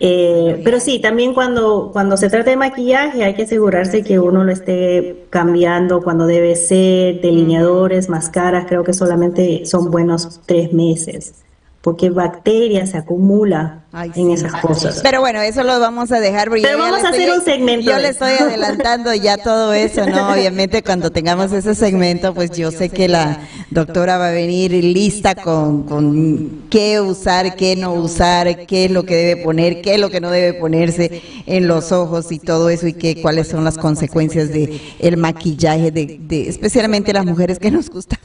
Eh, 0.00 0.60
pero 0.64 0.80
sí, 0.80 1.00
también 1.00 1.34
cuando, 1.34 1.90
cuando 1.92 2.16
se 2.16 2.28
trata 2.28 2.50
de 2.50 2.56
maquillaje 2.56 3.22
hay 3.22 3.34
que 3.34 3.44
asegurarse 3.44 4.02
que 4.02 4.18
uno 4.18 4.42
lo 4.42 4.50
esté 4.50 5.26
cambiando 5.30 6.02
cuando 6.02 6.26
debe 6.26 6.56
ser, 6.56 7.20
delineadores, 7.20 8.08
máscaras, 8.08 8.66
creo 8.66 8.82
que 8.82 8.92
solamente 8.92 9.64
son 9.66 9.90
buenos 9.90 10.40
tres 10.46 10.72
meses 10.72 11.44
porque 11.84 12.08
bacterias 12.08 12.90
se 12.90 12.96
acumula 12.96 13.83
en 14.14 14.30
esas 14.30 14.52
cosas. 14.60 15.00
Pero 15.02 15.20
bueno, 15.20 15.40
eso 15.40 15.62
lo 15.62 15.78
vamos 15.78 16.10
a 16.12 16.20
dejar. 16.20 16.50
Pero 16.50 16.78
vamos 16.78 17.04
a 17.04 17.08
hacer 17.08 17.30
un 17.30 17.44
segmento. 17.44 17.90
Yo 17.90 17.98
le 17.98 18.08
estoy 18.08 18.32
adelantando 18.32 19.14
ya 19.14 19.36
todo 19.42 19.72
eso, 19.72 20.06
¿no? 20.06 20.32
Obviamente 20.32 20.82
cuando 20.82 21.10
tengamos 21.10 21.52
ese 21.52 21.74
segmento, 21.74 22.34
pues 22.34 22.50
yo 22.50 22.70
sé 22.70 22.88
que 22.88 23.08
la 23.08 23.40
doctora 23.70 24.18
va 24.18 24.28
a 24.28 24.32
venir 24.32 24.72
lista 24.72 25.34
con, 25.34 25.84
con 25.84 26.64
qué 26.70 27.00
usar, 27.00 27.56
qué 27.56 27.76
no 27.76 27.92
usar, 27.92 28.66
qué 28.66 28.86
es 28.86 28.90
lo 28.90 29.04
que 29.04 29.14
debe 29.14 29.42
poner, 29.42 29.80
qué 29.80 29.94
es 29.94 30.00
lo 30.00 30.10
que 30.10 30.20
no 30.20 30.30
debe 30.30 30.54
ponerse 30.54 31.22
en 31.46 31.68
los 31.68 31.92
ojos 31.92 32.32
y 32.32 32.38
todo 32.38 32.70
eso 32.70 32.86
y 32.86 32.94
qué, 32.94 33.20
cuáles 33.20 33.48
son 33.48 33.64
las 33.64 33.78
consecuencias 33.78 34.48
de 34.48 34.80
el 34.98 35.16
maquillaje, 35.16 35.90
de, 35.90 36.18
de 36.20 36.48
especialmente 36.48 37.12
las 37.12 37.24
mujeres 37.24 37.58
que 37.58 37.70
nos 37.70 37.90
gusta 37.90 38.18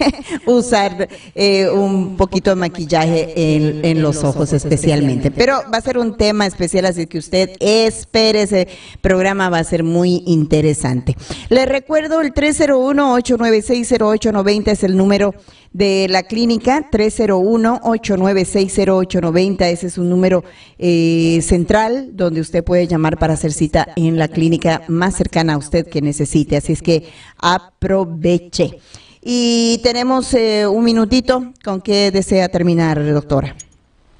usar 0.46 1.08
eh, 1.34 1.68
un 1.68 2.16
poquito 2.16 2.50
de 2.50 2.56
maquillaje 2.56 3.32
en, 3.36 4.02
los 4.02 4.24
ojos 4.24 4.52
especialmente. 4.52 5.11
Pero 5.30 5.60
va 5.72 5.78
a 5.78 5.82
ser 5.82 5.98
un 5.98 6.16
tema 6.16 6.46
especial, 6.46 6.86
así 6.86 7.06
que 7.06 7.18
usted 7.18 7.50
espere, 7.60 8.42
ese 8.42 8.66
programa 9.00 9.48
va 9.50 9.58
a 9.58 9.64
ser 9.64 9.84
muy 9.84 10.22
interesante. 10.26 11.16
Le 11.48 11.66
recuerdo 11.66 12.20
el 12.20 12.32
301-896-0890 12.32 14.68
es 14.68 14.84
el 14.84 14.96
número 14.96 15.34
de 15.72 16.06
la 16.08 16.22
clínica 16.24 16.90
301-896-0890. 16.90 19.66
Ese 19.66 19.86
es 19.86 19.96
un 19.98 20.10
número 20.10 20.42
eh, 20.78 21.40
central 21.42 22.10
donde 22.12 22.40
usted 22.40 22.64
puede 22.64 22.86
llamar 22.86 23.18
para 23.18 23.34
hacer 23.34 23.52
cita 23.52 23.88
en 23.96 24.16
la 24.18 24.28
clínica 24.28 24.82
más 24.88 25.16
cercana 25.16 25.52
a 25.54 25.58
usted 25.58 25.86
que 25.86 26.00
necesite. 26.02 26.56
Así 26.56 26.72
es 26.72 26.82
que 26.82 27.04
aproveche. 27.38 28.78
Y 29.24 29.78
tenemos 29.84 30.34
eh, 30.34 30.66
un 30.66 30.82
minutito 30.84 31.52
con 31.64 31.80
qué 31.80 32.10
desea 32.10 32.48
terminar, 32.48 33.00
doctora. 33.12 33.54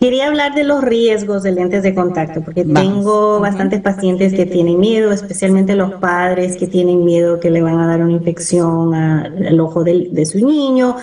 Quería 0.03 0.27
hablar 0.27 0.57
de 0.57 0.65
los 0.65 0.83
riesgos 0.83 1.45
de 1.45 1.53
lentes 1.53 1.85
de 1.85 1.95
contacto, 1.95 2.43
porque 2.43 2.65
tengo 2.65 3.39
bastantes 3.39 3.81
pacientes 3.81 4.35
que 4.35 4.47
tienen 4.47 4.81
miedo, 4.81 5.13
especialmente 5.13 5.77
los 5.77 5.95
padres 5.95 6.57
que 6.57 6.67
tienen 6.67 7.05
miedo 7.05 7.39
que 7.39 7.53
le 7.53 7.63
van 7.63 7.79
a 7.79 7.87
dar 7.87 8.03
una 8.03 8.11
infección 8.11 8.95
al 8.95 9.61
ojo 9.61 9.85
de, 9.85 10.27
su 10.27 10.45
niño. 10.45 10.97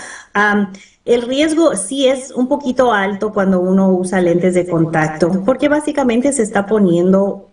el 1.06 1.22
riesgo 1.22 1.78
sí 1.78 2.08
es 2.08 2.32
un 2.32 2.50
poquito 2.50 2.92
alto 2.92 3.32
cuando 3.32 3.62
uno 3.62 3.88
usa 3.88 4.20
lentes 4.20 4.54
de 4.54 4.68
contacto, 4.68 5.46
porque 5.46 5.70
básicamente 5.70 6.34
se 6.34 6.44
está 6.44 6.66
poniendo 6.66 7.49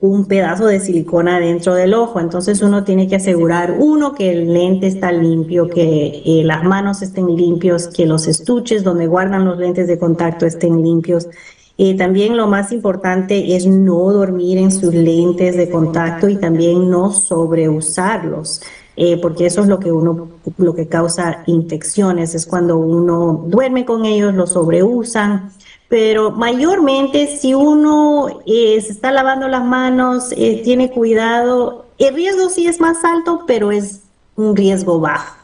un 0.00 0.24
pedazo 0.24 0.66
de 0.66 0.80
silicona 0.80 1.38
dentro 1.38 1.74
del 1.74 1.94
ojo. 1.94 2.20
Entonces 2.20 2.62
uno 2.62 2.84
tiene 2.84 3.06
que 3.06 3.16
asegurar, 3.16 3.76
uno, 3.78 4.14
que 4.14 4.30
el 4.30 4.52
lente 4.52 4.86
está 4.86 5.12
limpio, 5.12 5.68
que 5.68 6.22
eh, 6.24 6.42
las 6.44 6.64
manos 6.64 7.02
estén 7.02 7.36
limpios, 7.36 7.88
que 7.88 8.06
los 8.06 8.26
estuches 8.26 8.82
donde 8.82 9.06
guardan 9.06 9.44
los 9.44 9.58
lentes 9.58 9.86
de 9.88 9.98
contacto 9.98 10.46
estén 10.46 10.82
limpios. 10.82 11.28
y 11.76 11.96
también 11.96 12.36
lo 12.36 12.46
más 12.46 12.72
importante 12.72 13.56
es 13.56 13.66
no 13.66 14.12
dormir 14.12 14.58
en 14.58 14.70
sus 14.70 14.92
lentes 14.94 15.56
de 15.56 15.70
contacto 15.70 16.28
y 16.28 16.36
también 16.36 16.90
no 16.90 17.10
sobreusarlos. 17.10 18.60
Eh, 18.96 19.18
porque 19.22 19.46
eso 19.46 19.62
es 19.62 19.66
lo 19.68 19.80
que 19.80 19.90
uno, 19.90 20.28
lo 20.58 20.74
que 20.74 20.86
causa 20.86 21.42
infecciones, 21.46 22.34
es 22.34 22.44
cuando 22.44 22.76
uno 22.76 23.44
duerme 23.46 23.86
con 23.86 24.04
ellos, 24.04 24.34
los 24.34 24.50
sobreusan, 24.50 25.50
pero 25.90 26.30
mayormente 26.30 27.26
si 27.26 27.52
uno 27.52 28.42
eh, 28.46 28.80
se 28.80 28.92
está 28.92 29.10
lavando 29.10 29.48
las 29.48 29.64
manos, 29.64 30.32
eh, 30.36 30.60
tiene 30.62 30.88
cuidado, 30.88 31.86
el 31.98 32.14
riesgo 32.14 32.48
sí 32.48 32.68
es 32.68 32.78
más 32.78 33.04
alto, 33.04 33.42
pero 33.44 33.72
es 33.72 34.02
un 34.36 34.54
riesgo 34.54 35.00
bajo. 35.00 35.36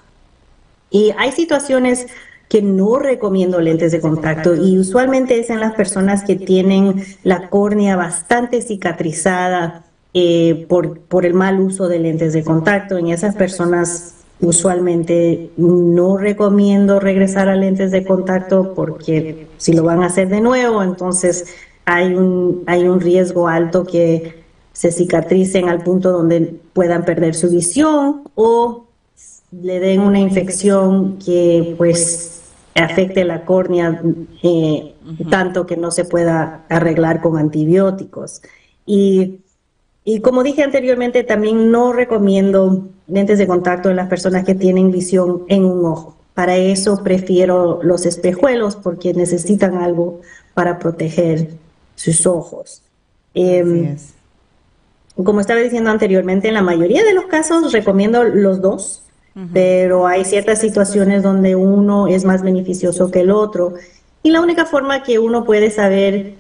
Y 0.89 1.13
hay 1.19 1.33
situaciones 1.33 2.07
que 2.49 2.63
no 2.63 3.01
recomiendo 3.01 3.61
lentes 3.61 3.91
de 3.91 4.01
contacto 4.01 4.55
y 4.55 4.79
usualmente 4.79 5.37
es 5.41 5.51
en 5.51 5.59
las 5.59 5.75
personas 5.75 6.23
que 6.23 6.37
tienen 6.37 7.05
la 7.25 7.51
córnea 7.51 7.97
bastante 7.97 8.63
cicatrizada 8.63 9.85
eh, 10.15 10.65
por, 10.69 11.01
por 11.01 11.27
el 11.27 11.35
mal 11.35 11.59
uso 11.59 11.89
de 11.89 11.99
lentes 11.99 12.33
de 12.35 12.45
contacto. 12.45 12.99
En 12.99 13.09
esas 13.09 13.35
personas 13.35 14.16
Usualmente 14.41 15.51
no 15.57 16.19
recomiendo 16.19 17.01
regresar 17.01 17.49
a 17.49 17.57
lentes 17.57 17.91
de 17.91 18.05
contacto 18.05 18.75
porque 18.75 19.47
si 19.57 19.73
lo 19.73 19.83
van 19.83 20.03
a 20.03 20.07
hacer 20.07 20.29
de 20.29 20.41
nuevo, 20.41 20.83
entonces 20.83 21.47
hay 21.87 22.15
un, 22.15 22.63
hay 22.67 22.87
un 22.87 23.01
riesgo 23.01 23.49
alto 23.49 23.85
que 23.85 24.45
se 24.73 24.93
cicatricen 24.93 25.71
al 25.71 25.83
punto 25.83 26.13
donde 26.13 26.61
puedan 26.75 27.05
perder 27.07 27.35
su 27.35 27.49
visión 27.49 28.25
o 28.35 28.87
le 29.51 29.81
den 29.81 30.01
una 30.01 30.19
infección 30.19 31.19
que 31.19 31.75
pues 31.79 32.43
afecte 32.75 33.25
la 33.25 33.45
córnea 33.47 34.03
eh, 34.43 34.95
tanto 35.31 35.67
que 35.67 35.77
no 35.77 35.91
se 35.91 36.05
pueda 36.05 36.67
arreglar 36.69 37.23
con 37.23 37.39
antibióticos. 37.39 38.43
Y 38.85 39.41
y 40.09 40.21
como 40.21 40.45
dije 40.45 40.63
anteriormente, 40.63 41.25
también 41.25 41.73
no 41.73 41.93
recomiendo 41.93 42.87
lentes 43.09 43.39
de 43.39 43.47
contacto 43.49 43.91
en 43.91 43.97
las 43.97 44.09
personas 44.09 44.45
que 44.45 44.55
tienen 44.55 44.93
visión 44.93 45.43
en 45.49 45.65
un 45.65 45.85
ojo. 45.85 46.15
Para 46.33 46.57
eso 46.57 47.03
prefiero 47.03 47.81
los 47.83 48.07
espejuelos 48.07 48.77
porque 48.77 49.13
necesitan 49.15 49.79
algo 49.79 50.21
para 50.55 50.79
proteger 50.79 51.49
sus 51.97 52.25
ojos. 52.25 52.83
Em, 53.35 53.97
como 55.17 55.41
estaba 55.41 55.59
diciendo 55.59 55.91
anteriormente, 55.91 56.47
en 56.47 56.55
la 56.55 56.63
mayoría 56.63 57.03
de 57.03 57.13
los 57.13 57.27
casos 57.27 57.73
recomiendo 57.73 58.23
los 58.23 58.61
dos, 58.61 59.03
pero 59.53 60.07
hay 60.07 60.25
ciertas 60.25 60.61
situaciones 60.61 61.25
donde 61.25 61.57
uno 61.57 62.07
es 62.07 62.25
más 62.25 62.43
beneficioso 62.43 63.11
que 63.11 63.23
el 63.23 63.33
otro. 63.33 63.75
Y 64.23 64.31
la 64.31 64.41
única 64.41 64.67
forma 64.67 65.03
que 65.03 65.19
uno 65.19 65.45
puede 65.45 65.73
saber 65.73 66.35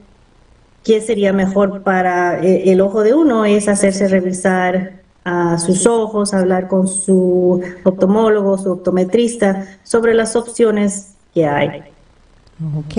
qué 0.87 1.01
sería 1.01 1.33
mejor 1.33 1.83
para 1.83 2.40
eh, 2.40 2.70
el 2.70 2.81
ojo 2.81 3.03
de 3.03 3.12
uno 3.12 3.44
es 3.44 3.66
hacerse 3.66 4.07
revisar 4.07 5.01
a 5.25 5.59
sus 5.59 5.85
ojos, 5.85 6.33
hablar 6.33 6.68
con 6.68 6.87
su 6.87 7.61
oftalmólogo, 7.83 8.57
su 8.57 8.70
optometrista 8.70 9.66
sobre 9.83 10.14
las 10.14 10.37
opciones 10.37 11.09
que 11.35 11.44
hay. 11.44 11.83
Ok, 12.79 12.94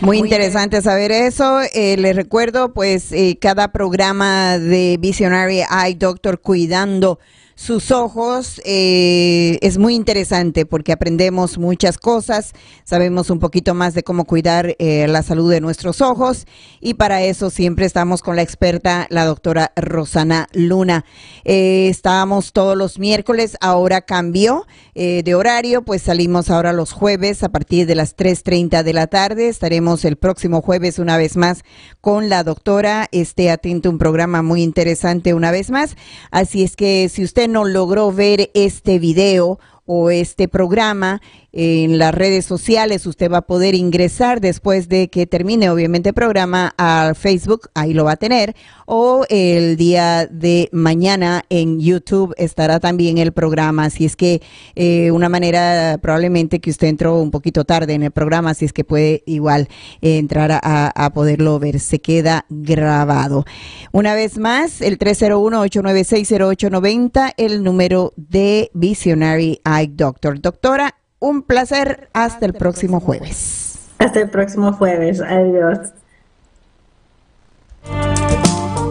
muy 0.00 0.18
interesante 0.18 0.80
saber 0.80 1.12
eso. 1.12 1.60
Eh, 1.74 1.98
les 1.98 2.16
recuerdo, 2.16 2.72
pues, 2.72 3.12
eh, 3.12 3.36
cada 3.38 3.68
programa 3.68 4.58
de 4.58 4.96
Visionary 4.98 5.60
Eye 5.60 5.96
Doctor 5.96 6.40
cuidando 6.40 7.18
sus 7.60 7.90
ojos. 7.90 8.58
Eh, 8.64 9.58
es 9.60 9.76
muy 9.76 9.94
interesante 9.94 10.64
porque 10.64 10.92
aprendemos 10.92 11.58
muchas 11.58 11.98
cosas, 11.98 12.54
sabemos 12.84 13.28
un 13.28 13.38
poquito 13.38 13.74
más 13.74 13.92
de 13.92 14.02
cómo 14.02 14.24
cuidar 14.24 14.76
eh, 14.78 15.06
la 15.06 15.22
salud 15.22 15.50
de 15.50 15.60
nuestros 15.60 16.00
ojos 16.00 16.46
y 16.80 16.94
para 16.94 17.22
eso 17.22 17.50
siempre 17.50 17.84
estamos 17.84 18.22
con 18.22 18.34
la 18.34 18.40
experta, 18.40 19.06
la 19.10 19.26
doctora 19.26 19.72
Rosana 19.76 20.48
Luna. 20.54 21.04
Eh, 21.44 21.88
estábamos 21.90 22.54
todos 22.54 22.78
los 22.78 22.98
miércoles, 22.98 23.58
ahora 23.60 24.00
cambió 24.00 24.66
de 24.94 25.34
horario, 25.34 25.82
pues 25.82 26.02
salimos 26.02 26.50
ahora 26.50 26.74
los 26.74 26.92
jueves 26.92 27.42
a 27.42 27.48
partir 27.48 27.86
de 27.86 27.94
las 27.94 28.16
3.30 28.16 28.82
de 28.82 28.92
la 28.92 29.06
tarde. 29.06 29.48
Estaremos 29.48 30.04
el 30.04 30.16
próximo 30.16 30.60
jueves 30.60 30.98
una 30.98 31.16
vez 31.16 31.38
más 31.38 31.62
con 32.02 32.28
la 32.28 32.44
doctora. 32.44 33.08
Esté 33.10 33.50
atento, 33.50 33.88
un 33.88 33.96
programa 33.96 34.42
muy 34.42 34.62
interesante 34.62 35.32
una 35.32 35.52
vez 35.52 35.70
más. 35.70 35.96
Así 36.30 36.62
es 36.62 36.76
que 36.76 37.08
si 37.08 37.24
usted 37.24 37.49
no 37.50 37.64
logró 37.64 38.12
ver 38.12 38.50
este 38.54 38.98
video 38.98 39.58
o 39.92 40.10
este 40.10 40.46
programa 40.46 41.20
en 41.52 41.98
las 41.98 42.14
redes 42.14 42.44
sociales. 42.44 43.06
Usted 43.06 43.28
va 43.30 43.38
a 43.38 43.42
poder 43.42 43.74
ingresar 43.74 44.40
después 44.40 44.88
de 44.88 45.08
que 45.08 45.26
termine, 45.26 45.68
obviamente, 45.70 46.10
el 46.10 46.14
programa 46.14 46.72
a 46.78 47.14
Facebook, 47.14 47.70
ahí 47.74 47.92
lo 47.92 48.04
va 48.04 48.12
a 48.12 48.16
tener. 48.16 48.54
O 48.86 49.24
el 49.28 49.76
día 49.76 50.26
de 50.26 50.68
mañana 50.72 51.44
en 51.48 51.80
YouTube 51.80 52.32
estará 52.36 52.78
también 52.78 53.18
el 53.18 53.32
programa. 53.32 53.86
Así 53.86 54.04
es 54.04 54.14
que 54.16 54.42
eh, 54.76 55.10
una 55.10 55.28
manera, 55.28 55.98
probablemente 56.00 56.60
que 56.60 56.70
usted 56.70 56.86
entró 56.88 57.20
un 57.20 57.32
poquito 57.32 57.64
tarde 57.64 57.94
en 57.94 58.04
el 58.04 58.12
programa, 58.12 58.50
así 58.50 58.64
es 58.64 58.72
que 58.72 58.84
puede 58.84 59.24
igual 59.26 59.66
entrar 60.00 60.60
a, 60.62 61.10
poderlo 61.14 61.58
ver. 61.58 61.80
Se 61.80 62.00
queda 62.00 62.46
grabado. 62.48 63.44
Una 63.92 64.14
vez 64.14 64.38
más, 64.38 64.80
el 64.80 64.98
301-896-0890, 64.98 67.34
el 67.36 67.64
número 67.64 68.12
de 68.16 68.70
Visionary 68.74 69.60
Doctor. 69.88 70.40
Doctora, 70.40 70.94
un 71.18 71.42
placer. 71.42 72.08
Hasta 72.12 72.46
el 72.46 72.54
próximo 72.54 73.00
jueves. 73.00 73.88
Hasta 73.98 74.20
el 74.20 74.30
próximo 74.30 74.72
jueves. 74.72 75.20
Adiós. 75.20 75.92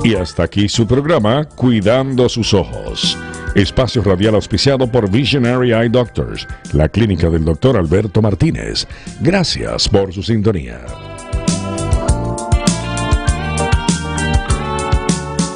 Y 0.04 0.16
hasta 0.16 0.44
aquí 0.44 0.70
su 0.70 0.88
programa 0.88 1.46
Cuidando 1.56 2.30
sus 2.30 2.54
ojos. 2.54 3.18
Espacio 3.56 4.04
radial 4.04 4.36
auspiciado 4.36 4.90
por 4.92 5.10
Visionary 5.10 5.74
Eye 5.74 5.90
Doctors, 5.90 6.48
la 6.74 6.88
clínica 6.88 7.30
del 7.30 7.44
doctor 7.44 7.76
Alberto 7.78 8.22
Martínez. 8.22 8.88
Gracias 9.22 9.90
por 9.90 10.14
su 10.14 10.22
sintonía. 10.22 11.09